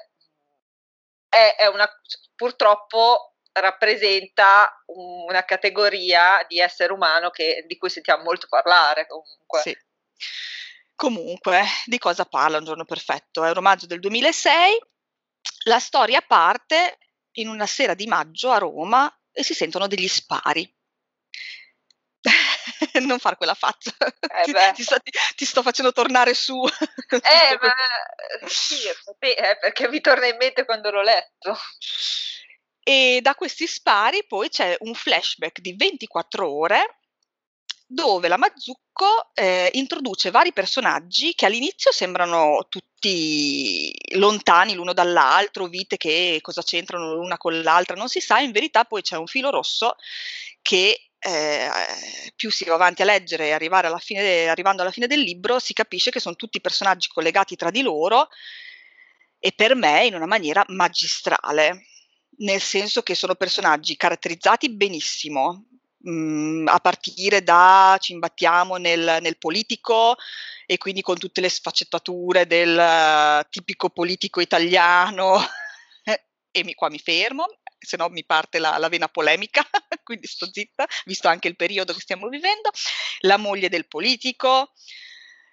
[1.28, 1.86] è, è una,
[2.34, 9.60] purtroppo rappresenta una categoria di essere umano che, di cui sentiamo molto parlare comunque.
[9.60, 9.76] Sì.
[10.94, 13.44] Comunque, di cosa parla Un giorno perfetto?
[13.44, 14.78] È un romanzo del 2006.
[15.64, 16.98] La storia parte
[17.32, 20.68] in una sera di maggio a Roma e si sentono degli spari.
[23.06, 26.60] non far quella faccia, eh ti, sto, ti, ti, sto, facendo tornare su.
[27.10, 27.74] Eh, ma
[28.46, 31.56] sì, eh, perché mi torna in mente quando l'ho letto.
[32.82, 36.97] E da questi spari poi c'è un flashback di 24 ore
[37.90, 45.96] dove la Mazzucco eh, introduce vari personaggi che all'inizio sembrano tutti lontani l'uno dall'altro, vite
[45.96, 49.48] che cosa c'entrano l'una con l'altra, non si sa, in verità poi c'è un filo
[49.48, 49.96] rosso
[50.60, 51.70] che eh,
[52.36, 55.72] più si va avanti a leggere e alla fine, arrivando alla fine del libro si
[55.72, 58.28] capisce che sono tutti personaggi collegati tra di loro
[59.38, 61.86] e per me in una maniera magistrale,
[62.38, 65.67] nel senso che sono personaggi caratterizzati benissimo,
[66.08, 70.16] mh, a partire da ci imbattiamo nel, nel, politico
[70.66, 75.38] e quindi con tutte le sfaccettature del uh, tipico politico italiano
[76.50, 77.46] e mi, qua mi fermo,
[77.78, 79.62] se no mi parte la, la, vena polemica,
[80.02, 82.70] quindi sto zitta, visto anche il periodo che stiamo vivendo,
[83.20, 84.72] la moglie del politico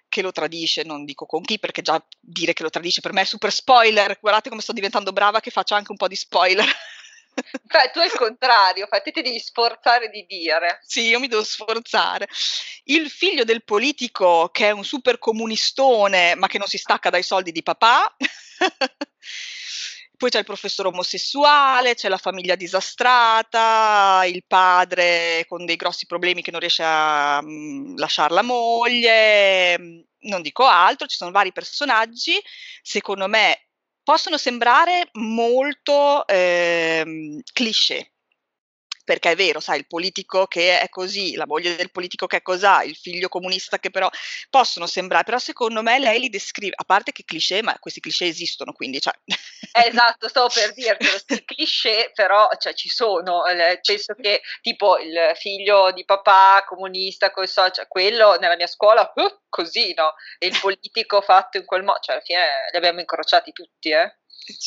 [0.08, 3.22] che lo tradisce, non dico con chi perché già dire che lo tradisce per me
[3.22, 6.66] è super spoiler, guardate come sto diventando brava che faccio anche un po' di spoiler.
[7.68, 10.80] Cioè, tu è il contrario, infatti ti devi sforzare di dire.
[10.82, 12.28] Sì, io mi devo sforzare.
[12.84, 17.22] Il figlio del politico che è un super comunistone ma che non si stacca dai
[17.22, 18.14] soldi di papà.
[20.16, 26.40] Poi c'è il professore omosessuale, c'è la famiglia disastrata, il padre con dei grossi problemi
[26.40, 31.52] che non riesce a mh, mm, lasciare la moglie, non dico altro, ci sono vari
[31.52, 32.40] personaggi,
[32.80, 33.65] secondo me
[34.06, 38.12] possono sembrare molto ehm, cliché,
[39.02, 42.42] perché è vero, sai, il politico che è così, la moglie del politico che è
[42.42, 44.08] cosà, il figlio comunista che però
[44.48, 48.26] possono sembrare, però secondo me lei li descrive, a parte che cliché, ma questi cliché
[48.26, 49.12] esistono, quindi cioè...
[49.72, 53.42] Esatto, stavo per dirtelo, sì, cliché però cioè, ci sono,
[53.82, 59.40] penso che tipo il figlio di papà comunista, so, cioè, quello nella mia scuola, uh,
[59.48, 60.14] così, no?
[60.38, 64.16] E il politico fatto in quel modo, cioè alla fine li abbiamo incrociati tutti, eh?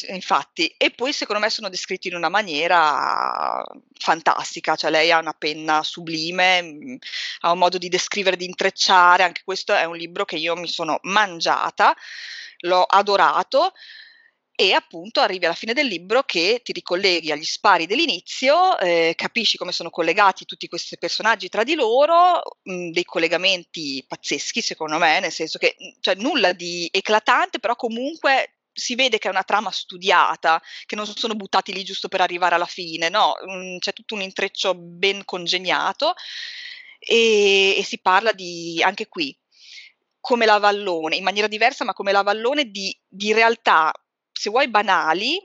[0.08, 3.64] Infatti, e poi secondo me sono descritti in una maniera
[3.98, 6.98] fantastica, cioè lei ha una penna sublime, mh,
[7.42, 10.68] ha un modo di descrivere, di intrecciare, anche questo è un libro che io mi
[10.68, 11.96] sono mangiata,
[12.64, 13.72] l'ho adorato
[14.60, 19.56] e appunto arrivi alla fine del libro che ti ricolleghi agli spari dell'inizio, eh, capisci
[19.56, 25.22] come sono collegati tutti questi personaggi tra di loro, mh, dei collegamenti pazzeschi secondo me,
[25.22, 29.72] nel senso che cioè, nulla di eclatante, però comunque si vede che è una trama
[29.72, 34.16] studiata, che non sono buttati lì giusto per arrivare alla fine, no, mhmm, c'è tutto
[34.16, 36.16] un intreccio ben congegnato
[37.00, 39.34] e, e si parla di, anche qui,
[40.20, 43.94] come la Vallone, in maniera diversa, ma come la Vallone di, di realtà,
[44.40, 45.38] se vuoi, banali,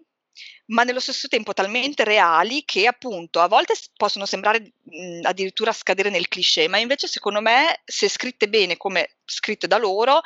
[0.66, 6.11] ma nello stesso tempo talmente reali che appunto a volte possono sembrare mh, addirittura scadere
[6.11, 10.20] nel cliché, ma invece secondo me se scritte bene come scritte da loro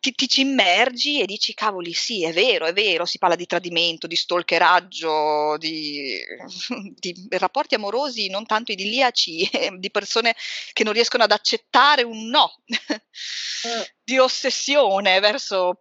[0.00, 3.46] ti, ti, ci immergi e dici cavoli sì è vero è vero si parla di
[3.46, 6.18] tradimento di stalkeraggio di,
[6.98, 10.34] di rapporti amorosi non tanto idilliaci di persone
[10.72, 13.80] che non riescono ad accettare un no mm.
[14.04, 15.80] di ossessione verso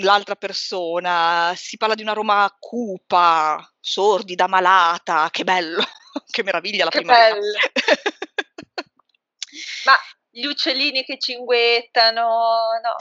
[0.00, 5.82] l'altra persona, si parla di una Roma cupa, sordida, malata, che bello,
[6.30, 7.38] che meraviglia la che primavera.
[9.84, 9.94] Ma
[10.30, 12.96] gli uccellini che cinguettano, no.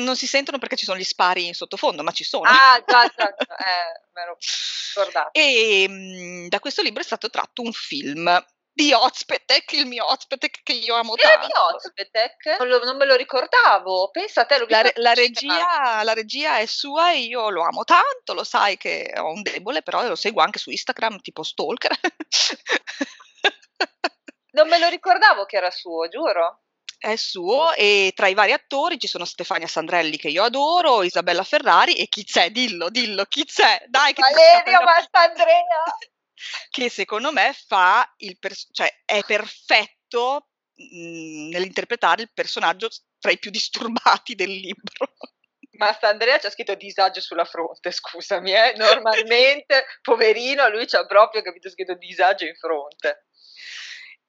[0.00, 2.48] Non si sentono perché ci sono gli spari in sottofondo, ma ci sono.
[2.48, 3.56] Ah, già, già, già.
[3.56, 4.36] Eh, me lo
[4.94, 5.32] ricordavo.
[5.32, 10.10] E mh, mm, da questo libro è stato tratto un film di Ozpetek, il mio
[10.10, 11.46] Ozpetek che io amo tanto.
[11.46, 12.58] Il mio Ozpetek?
[12.58, 14.64] Non, non, me lo ricordavo, pensa a te.
[14.68, 19.12] La, la, regia, la, regia, è sua e io lo amo tanto, lo sai che
[19.16, 21.92] ho un debole, però lo seguo anche su Instagram, tipo stalker.
[24.52, 26.62] non me lo ricordavo che era suo, giuro
[27.02, 31.42] è suo e tra i vari attori ci sono Stefania Sandrelli che io adoro, Isabella
[31.42, 32.50] Ferrari e chi c'è?
[32.50, 33.82] Dillo, dillo, chi c'è?
[33.88, 35.82] Dai, che Valerio Mastandrea!
[36.70, 42.88] Che secondo me fa il pers- cioè è perfetto mh, nell'interpretare il personaggio
[43.18, 45.12] tra i più disturbati del libro.
[45.74, 48.74] Basta, Andrea ci ha scritto disagio sulla fronte, scusami, eh?
[48.76, 53.26] normalmente, poverino, lui ci ha proprio capito scritto disagio in fronte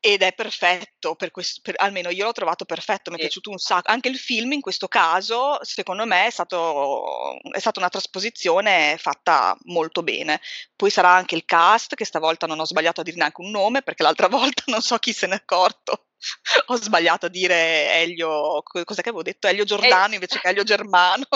[0.05, 3.57] ed è perfetto, per questo, per, almeno io l'ho trovato perfetto, mi è piaciuto un
[3.57, 3.89] sacco.
[3.89, 9.55] Anche il film in questo caso, secondo me, è, stato, è stata una trasposizione fatta
[9.63, 10.41] molto bene.
[10.75, 13.81] Poi sarà anche il cast, che stavolta non ho sbagliato a dire neanche un nome,
[13.81, 16.07] perché l'altra volta non so chi se n'è accorto.
[16.67, 19.47] ho sbagliato a dire Elio, cos'è che avevo detto?
[19.47, 20.15] Elio Giordano eh.
[20.15, 21.27] invece che Elio Germano.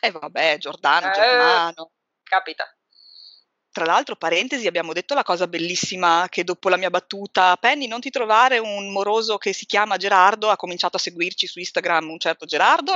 [0.00, 1.90] E eh, vabbè, Giordano, eh, Germano.
[2.22, 2.74] Capita.
[3.72, 8.00] Tra l'altro, parentesi, abbiamo detto la cosa bellissima che dopo la mia battuta, Penny, non
[8.00, 12.18] ti trovare un moroso che si chiama Gerardo, ha cominciato a seguirci su Instagram un
[12.18, 12.94] certo Gerardo.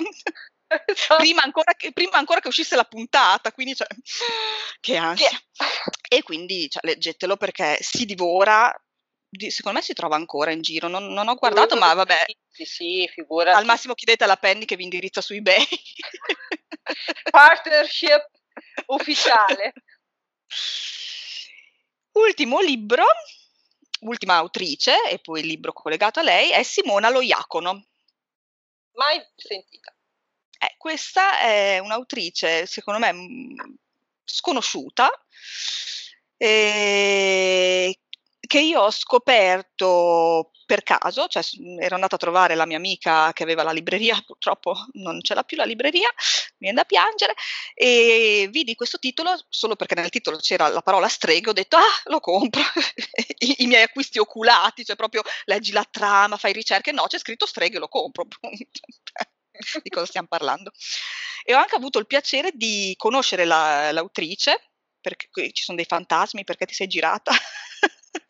[0.87, 1.17] Esatto.
[1.17, 3.87] prima, ancora che, prima, ancora che, uscisse la puntata, quindi cioè,
[4.81, 5.31] che ansia.
[6.09, 8.75] E quindi cioè, leggetelo perché si divora,
[9.49, 12.25] secondo me si trova ancora in giro, non, non ho guardato, ma vabbè.
[12.49, 13.57] Sì, sì, figura.
[13.57, 15.65] Al massimo chiedete alla Penny che vi indirizza su eBay.
[17.31, 18.31] Partnership
[18.87, 19.73] ufficiale.
[22.13, 23.05] Ultimo libro,
[24.01, 27.87] ultima autrice, e poi il libro collegato a lei, è Simona Loiacono.
[28.93, 29.95] Mai sentita.
[30.59, 33.13] Eh, questa è un'autrice, secondo me,
[34.25, 35.11] sconosciuta,
[36.37, 37.99] eh,
[38.47, 41.43] che io ho scoperto per caso, cioè
[41.79, 45.43] ero andata a trovare la mia amica che aveva la libreria, purtroppo non ce l'ha
[45.43, 47.35] più la libreria, mi viene da piangere,
[47.75, 52.01] e vidi questo titolo solo perché nel titolo c'era la parola streghe, ho detto ah
[52.05, 52.63] lo compro,
[53.39, 57.47] I, I, miei acquisti oculati, cioè proprio leggi la trama, fai ricerche, no c'è scritto
[57.47, 58.27] streghe, lo compro,
[59.83, 60.73] di cosa stiamo parlando.
[61.47, 64.71] E ho anche avuto il piacere di conoscere la, l'autrice,
[65.01, 67.33] perché ci sono dei fantasmi, perché ti sei girata?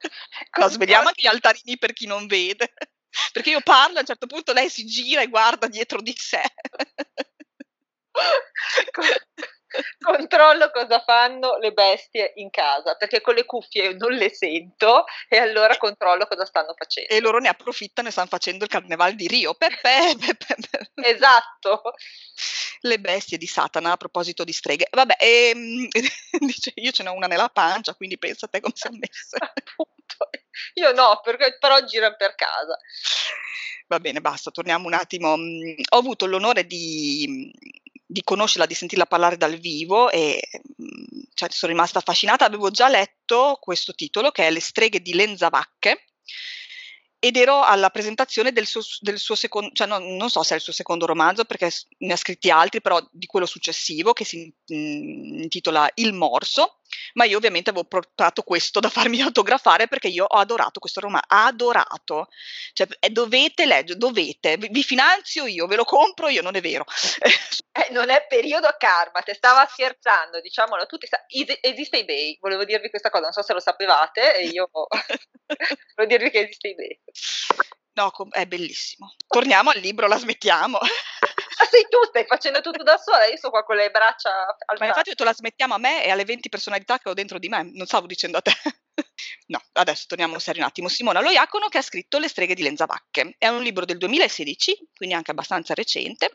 [0.59, 2.73] No, sveliamo anche gli altarini per chi non vede.
[3.33, 6.43] Perché io parlo, a un certo punto lei si gira e guarda dietro di sé.
[9.99, 15.39] Controllo cosa fanno le bestie in casa, perché con le cuffie non le sento e
[15.39, 17.13] allora controllo cosa stanno facendo.
[17.13, 19.55] E loro ne approfittano e stanno facendo il carnevale di Rio.
[19.55, 20.91] Pepe, pepe, pepe.
[20.95, 21.83] Esatto.
[22.81, 24.87] Le bestie di Satana a proposito di streghe.
[24.91, 25.89] Vabbè, ehm,
[26.39, 29.53] dice, io ce n'ho una nella pancia, quindi pensa a te come si è messa.
[30.05, 30.31] Appunto.
[30.75, 32.79] Io no, perché però gira per casa.
[33.87, 35.37] Va bene, basta, torniamo un attimo.
[35.37, 37.53] Mm, ho avuto l'onore di
[38.07, 40.41] di conoscerla, di sentirla parlare dal vivo e
[40.81, 42.45] mm, cioè, sono rimasta affascinata.
[42.45, 46.05] Avevo già letto questo titolo che è Le streghe di Lenzavacche
[47.19, 50.57] ed ero alla presentazione del suo, del suo secondo, cioè no, non so se è
[50.57, 54.55] il suo secondo romanzo perché ne ha scritti altri, però di quello successivo che si
[54.67, 56.81] intitola Il Morso,
[57.15, 61.27] ma io ovviamente avevo portato questo da farmi autografare perché io ho adorato questo romanzo,
[61.29, 62.29] adorato,
[62.73, 66.85] cioè eh, dovete leggere, dovete, vi, finanzio io, ve lo compro io, non è vero.
[67.77, 71.09] Eh, non è periodo karma, te stava scherzando, diciamolo tutti,
[71.61, 76.31] esiste eBay, volevo dirvi questa cosa, non so se lo sapevate e io volevo dirvi
[76.31, 77.01] che esiste eBay.
[77.95, 79.15] No, è bellissimo.
[79.27, 80.79] Torniamo al libro, la smettiamo.
[81.75, 84.79] Sei tu, stai facendo tutto da sola, io sono qua con le braccia alzate.
[84.79, 87.49] Ma infatti tu la smettiamo a me e alle 20 personalità che ho dentro di
[87.49, 88.53] me, non stavo dicendo a te.
[89.47, 90.89] No, adesso torniamo serio un attimo.
[90.89, 93.35] Simona Loiacono che ha scritto Le streghe di Lenzavacche.
[93.37, 96.31] È un libro del 2016, quindi anche abbastanza recente.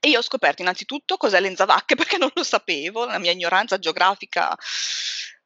[0.00, 4.54] E io ho scoperto innanzitutto cos'è Lenzavacche perché non lo sapevo, la mia ignoranza geografica,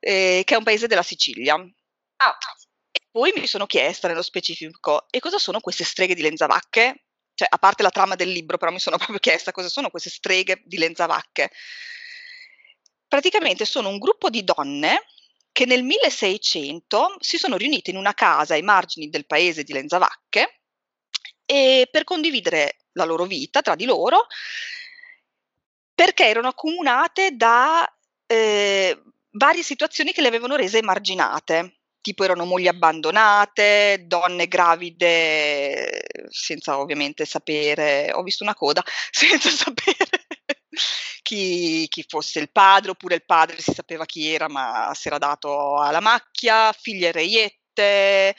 [0.00, 1.54] eh, che è un paese della Sicilia.
[1.54, 2.38] Ah.
[2.90, 7.04] E poi mi sono chiesta nello specifico, e cosa sono queste streghe di Lenzavacche?
[7.40, 10.10] Cioè, a parte la trama del libro, però mi sono proprio chiesta cosa sono queste
[10.10, 11.50] streghe di Lenzavacche.
[13.08, 15.06] Praticamente sono un gruppo di donne
[15.50, 20.60] che nel 1600 si sono riunite in una casa ai margini del paese di Lenzavacche
[21.46, 24.26] e per condividere la loro vita tra di loro
[25.94, 27.90] perché erano accomunate da
[28.26, 36.78] eh, varie situazioni che le avevano rese emarginate tipo erano mogli abbandonate, donne gravide senza
[36.78, 40.26] ovviamente sapere, ho visto una coda, senza sapere
[41.22, 45.18] chi, chi, fosse il padre, oppure il padre si sapeva chi era ma si era
[45.18, 48.34] dato alla macchia, figlie reiette,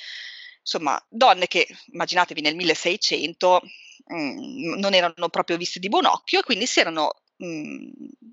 [0.59, 3.61] insomma donne che immaginatevi nel 1600
[4.05, 7.89] mh, mm, non erano proprio viste di buon occhio e quindi si erano mm,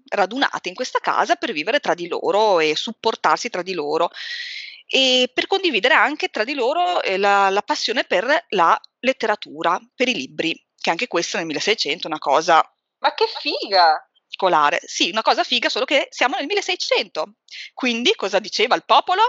[0.09, 4.11] radunate in questa casa per vivere tra di loro e supportarsi tra di loro
[4.91, 10.09] e per condividere anche tra di loro eh, la, la, passione per la letteratura, per
[10.09, 12.62] i libri, che anche questo nel 1600 è una cosa...
[13.01, 14.03] Ma che figa!
[14.22, 14.80] Particolare.
[14.84, 17.34] Sì, una cosa figa, solo che siamo nel 1600.
[17.74, 19.22] Quindi cosa diceva il popolo?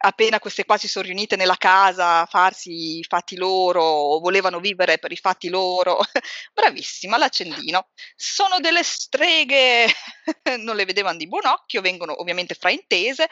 [0.00, 4.60] Appena queste qua si sono riunite nella casa a farsi i fatti loro o volevano
[4.60, 5.98] vivere per i fatti loro,
[6.54, 7.88] bravissima, l'accendino.
[8.16, 9.86] Sono delle streghe,
[10.58, 13.28] non le vedevano di buon occhio, vengono ovviamente fraintese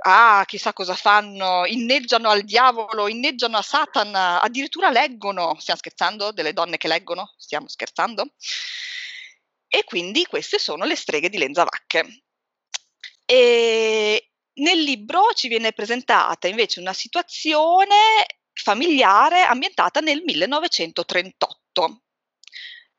[0.00, 6.52] ah, chissà cosa fanno, inneggiano al diavolo, inneggiano a Satan, addirittura leggono, stiamo scherzando, delle
[6.52, 8.32] donne che leggono, stiamo scherzando?
[9.68, 12.24] E quindi queste sono le streghe di Lenzavacche.
[13.24, 22.02] E nel libro ci viene presentata invece una situazione familiare ambientata nel 1938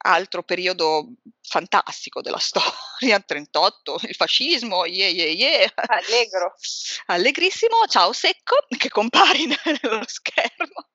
[0.04, 1.08] altro periodo
[1.42, 5.72] fantastico della storia, 38, il fascismo, yeah, yeah, yeah.
[5.76, 6.56] Allegro.
[7.08, 9.46] Allegrissimo, ciao Secco, che compari
[9.82, 10.88] nello schermo.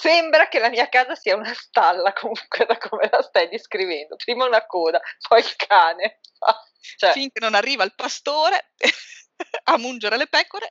[0.00, 4.16] Sembra che la mia casa sia una stalla comunque da come la stai descrivendo.
[4.16, 6.20] Prima una coda, poi il cane.
[6.96, 7.12] Cioè.
[7.12, 8.72] Finché non arriva il pastore
[9.64, 10.68] a mungere le pecore.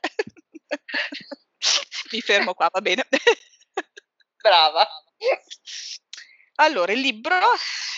[2.10, 3.08] Mi fermo qua, va bene.
[4.36, 4.86] Brava.
[6.56, 7.34] Allora, il libro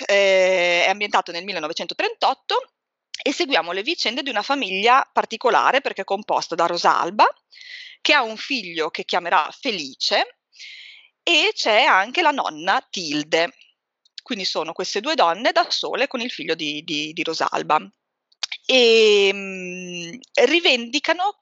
[0.07, 2.73] eh, è ambientato nel 1938
[3.23, 7.27] e seguiamo le vicende di una famiglia particolare perché è composta da Rosalba,
[8.01, 10.39] che ha un figlio che chiamerà Felice,
[11.23, 13.55] e c'è anche la nonna Tilde.
[14.23, 17.81] Quindi sono queste due donne da sole con il figlio di, di, di Rosalba.
[18.67, 20.13] E mh, mm,
[20.47, 21.41] rivendicano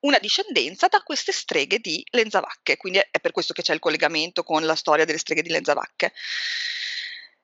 [0.00, 4.42] una discendenza da queste streghe di Lenzavacche, quindi è per questo che c'è il collegamento
[4.42, 6.12] con la storia delle streghe di Lenzavacche.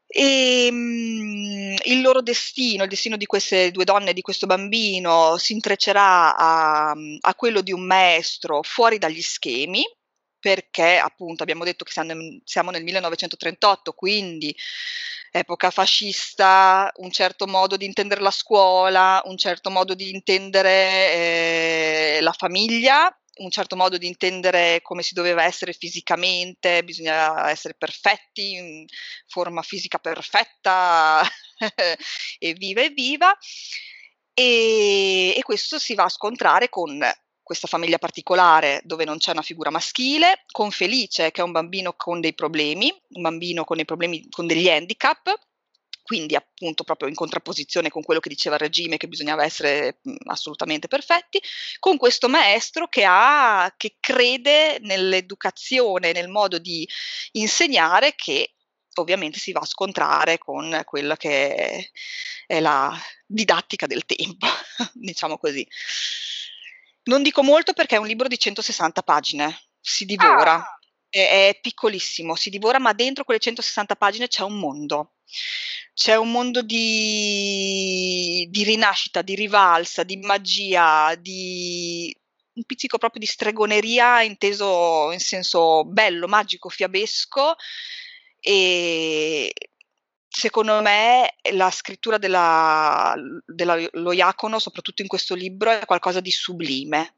[0.07, 5.37] E mh, il loro destino, il destino di queste due donne e di questo bambino
[5.39, 9.83] si intreccerà a, a quello di un maestro fuori dagli schemi,
[10.45, 11.93] perché appunto abbiamo detto che
[12.45, 14.55] siamo nel 1938, quindi
[15.31, 20.69] epoca fascista, un certo modo di intendere la scuola, un certo modo di intendere
[21.15, 27.73] eh, la famiglia, un certo modo di intendere come si doveva essere fisicamente, bisogna essere
[27.73, 28.85] perfetti,
[29.27, 31.23] forma fisica perfetta
[32.39, 33.35] e viva e viva.
[34.35, 37.03] E, e questo si va a scontrare con
[37.45, 41.93] questa famiglia particolare dove non c'è una figura maschile, con Felice che è un bambino
[41.95, 45.33] con dei problemi, un bambino con problemi, con degli handicap,
[46.03, 50.89] quindi appunto proprio in contrapposizione con quello che diceva il regime che bisognava essere assolutamente
[50.89, 51.41] perfetti,
[51.79, 56.89] con questo maestro che, ha, che crede nell'educazione, nel modo di
[57.33, 58.55] insegnare che
[58.95, 61.91] ovviamente si va a scontrare con quella che
[62.47, 62.95] è la
[63.27, 64.47] didattica del tempo,
[64.93, 65.67] diciamo così.
[67.05, 70.55] Non dico molto perché è un libro di 160 pagine, si divora.
[70.55, 70.79] Ah.
[71.09, 75.15] È, è piccolissimo, si divora, ma dentro quelle 160 pagine c'è un mondo.
[75.93, 82.15] C'è un mondo di, di rinascita, di rivalsa, di magia, di
[82.55, 87.55] un pizzico proprio di stregoneria inteso in senso bello, magico, fiabesco
[88.41, 89.53] e
[90.37, 93.15] secondo me la scrittura della
[93.93, 97.15] Loiacono, soprattutto in questo libro, è qualcosa di sublime,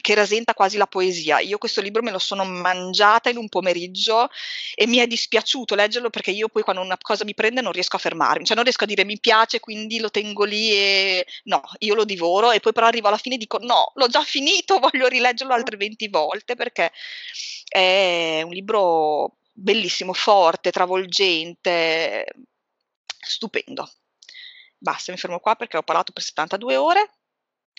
[0.00, 1.38] che rasenta quasi la poesia.
[1.38, 4.28] Io questo libro me lo sono mangiata in un pomeriggio
[4.74, 7.94] e mi è dispiaciuto leggerlo perché io poi quando una cosa mi prende non riesco
[7.96, 11.62] a fermarmi, cioè non riesco a dire mi piace quindi lo tengo lì e no,
[11.78, 14.80] io lo divoro e poi però arrivo alla fine e dico no, l'ho già finito,
[14.80, 16.90] voglio rileggerlo altre 20 volte perché
[17.68, 22.26] è un libro bellissimo, forte, travolgente,
[23.18, 23.90] stupendo.
[24.78, 27.10] Basta, mi fermo qua perché ho parlato per 72 ore.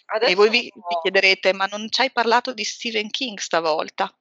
[0.05, 4.13] Adesso e voi vi, vi, chiederete, ma non ci hai parlato di Stephen King stavolta?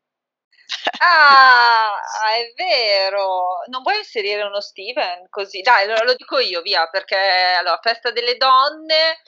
[0.99, 1.93] Ah,
[2.37, 3.63] è vero.
[3.69, 5.61] Non vuoi inserire uno Steven così?
[5.61, 7.17] Dai, lo, lo dico io, via, perché
[7.59, 9.21] allora, Festa delle donne,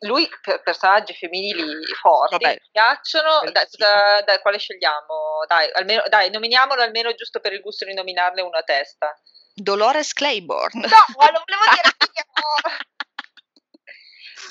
[0.00, 2.58] lui, per personaggi femminili forti, Vabbè.
[2.60, 3.40] mi piacciono.
[3.50, 5.44] Dai, da, dai, quale scegliamo?
[5.46, 9.12] Dai, almeno, dai, nominiamolo almeno giusto per il gusto di nominarne uno a testa.
[9.54, 10.80] Dolores Claiborne.
[10.80, 12.80] No, lo volevo dire io.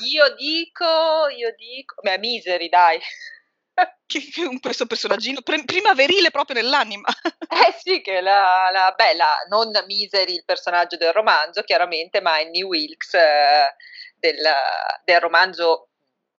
[0.04, 3.00] Io dico, io dico, beh, Misery, dai.
[4.62, 7.08] Questo personaggino pre- prima verile proprio nell'anima.
[7.52, 12.64] Eh sì, che la, la bella, non Misery il personaggio del romanzo, chiaramente, ma Annie
[12.64, 13.76] Wilkes eh,
[14.16, 14.38] del,
[15.04, 15.90] del romanzo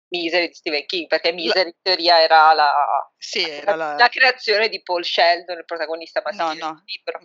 [0.08, 2.72] Misery di Stephen King, perché Misery in teoria era la,
[3.18, 6.74] sì, era la, la, la creazione di Paul Sheldon, il protagonista maschile no, no.
[6.74, 7.18] del libro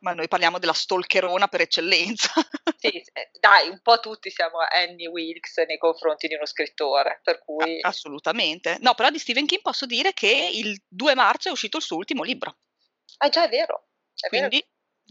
[0.00, 2.32] ma noi parliamo della stalkerona per eccellenza.
[2.76, 3.02] sì,
[3.38, 7.80] dai, un po' tutti siamo Annie Wilkes nei confronti di uno scrittore, per cui...
[7.80, 8.78] Assolutamente.
[8.80, 11.96] No, però di Stephen King posso dire che il 2 marzo è uscito il suo
[11.96, 12.58] ultimo libro.
[13.18, 13.88] Ah già, è vero.
[14.14, 14.66] È Quindi vero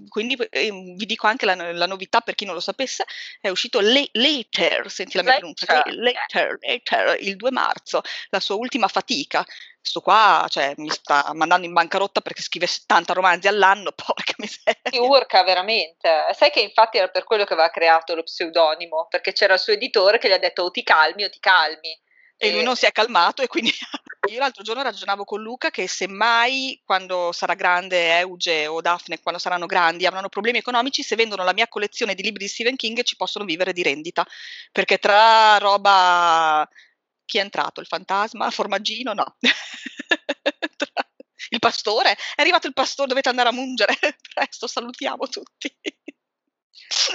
[0.08, 3.06] quindi eh, vi dico anche la, la, novità per chi non lo sapesse,
[3.42, 8.56] è uscito le, Later, senti la mia pronuncia, later, later, il 2 marzo, la sua
[8.56, 9.46] ultima fatica.
[9.80, 14.82] Questo qua cioè, mi sta mandando in bancarotta perché scrive 70 romanzi all'anno, porca miseria.
[14.92, 16.10] Si urca veramente.
[16.34, 19.74] Sai che infatti era per quello che aveva creato lo pseudonimo, perché c'era il suo
[19.74, 22.00] editore che gli ha detto o ti calmi o ti calmi.
[22.42, 23.70] E lui non si è calmato e quindi
[24.30, 29.20] io l'altro giorno ragionavo con Luca che se mai quando sarà grande Euge o Daphne,
[29.20, 32.78] quando saranno grandi, avranno problemi economici, se vendono la mia collezione di libri di Stephen
[32.78, 34.26] King ci possono vivere di rendita.
[34.72, 36.68] Perché tra roba...
[37.30, 37.80] Chi è entrato?
[37.80, 38.50] Il fantasma?
[38.50, 39.14] Formaggino?
[39.14, 39.36] No.
[41.52, 42.14] il pastore?
[42.14, 43.96] È arrivato il pastore, dovete andare a mungere.
[44.34, 45.72] Presto, salutiamo tutti.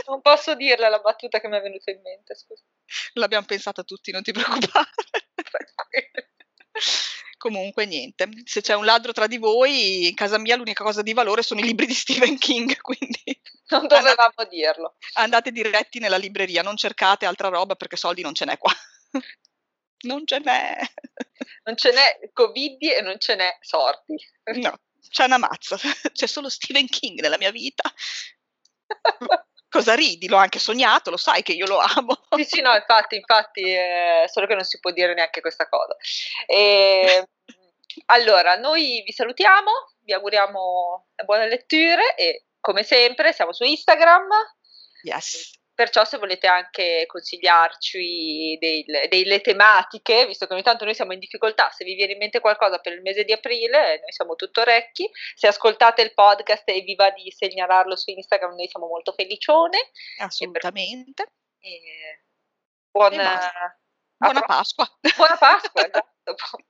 [0.07, 2.63] Non posso dirla la battuta che mi è venuta in mente, scusa.
[3.15, 4.87] L'abbiamo pensata tutti, non ti preoccupare.
[7.37, 11.13] Comunque niente, se c'è un ladro tra di voi, in casa mia l'unica cosa di
[11.13, 13.41] valore sono i libri di Stephen King, quindi
[13.71, 14.95] non dovevamo andate, dirlo.
[15.15, 18.73] Andate diretti nella libreria, non cercate altra roba perché soldi non ce n'è qua.
[20.05, 20.79] Non ce n'è.
[21.65, 24.17] Non ce n'è Covid e non ce n'è sorti.
[24.55, 24.79] No,
[25.09, 25.77] c'è una mazza,
[26.13, 27.91] c'è solo Stephen King nella mia vita.
[29.69, 30.29] Cosa ridi?
[30.29, 32.27] L'ho anche sognato, lo sai che io lo amo.
[32.37, 35.97] Sì, sì, no, infatti, infatti, eh, solo che non si può dire neanche questa cosa.
[36.47, 37.29] E,
[38.07, 39.71] allora, noi vi salutiamo,
[40.03, 44.29] vi auguriamo buone letture e come sempre siamo su Instagram.
[45.03, 45.59] Yes.
[45.75, 51.19] Perciò se volete anche consigliarci dei, delle tematiche, visto che ogni tanto noi siamo in
[51.19, 54.61] difficoltà, se vi viene in mente qualcosa per il mese di aprile, noi siamo tutto
[54.61, 55.11] orecchi.
[55.35, 59.91] Se ascoltate il podcast e vi va di segnalarlo su Instagram, noi siamo molto felicione.
[60.19, 61.33] Assolutamente.
[61.59, 62.23] E
[62.93, 63.77] buona,
[64.17, 64.87] buona Pasqua.
[65.17, 66.13] Buona Pasqua, esatto.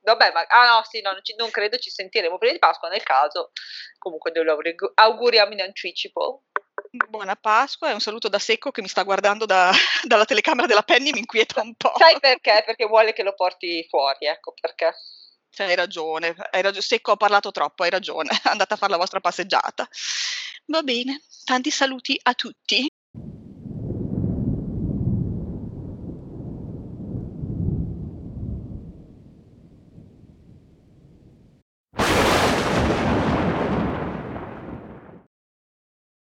[0.01, 2.89] Vabbè, ma ah no, sì, no, non, ci, non credo ci sentiremo prima di Pasqua,
[2.89, 3.51] nel caso
[3.97, 4.57] comunque noi lo
[4.95, 6.43] auguriamo in anticipo.
[7.09, 9.71] Buona Pasqua e un saluto da Secco che mi sta guardando da,
[10.03, 11.93] dalla telecamera della Penny mi inquieta un po'.
[11.97, 12.63] Sai perché?
[12.65, 14.93] Perché vuole che lo porti fuori, ecco perché.
[15.49, 18.97] Cioè, hai ragione, hai ragione, Secco ha parlato troppo, hai ragione, andate a fare la
[18.97, 19.87] vostra passeggiata.
[20.65, 22.89] Va bene, tanti saluti a tutti.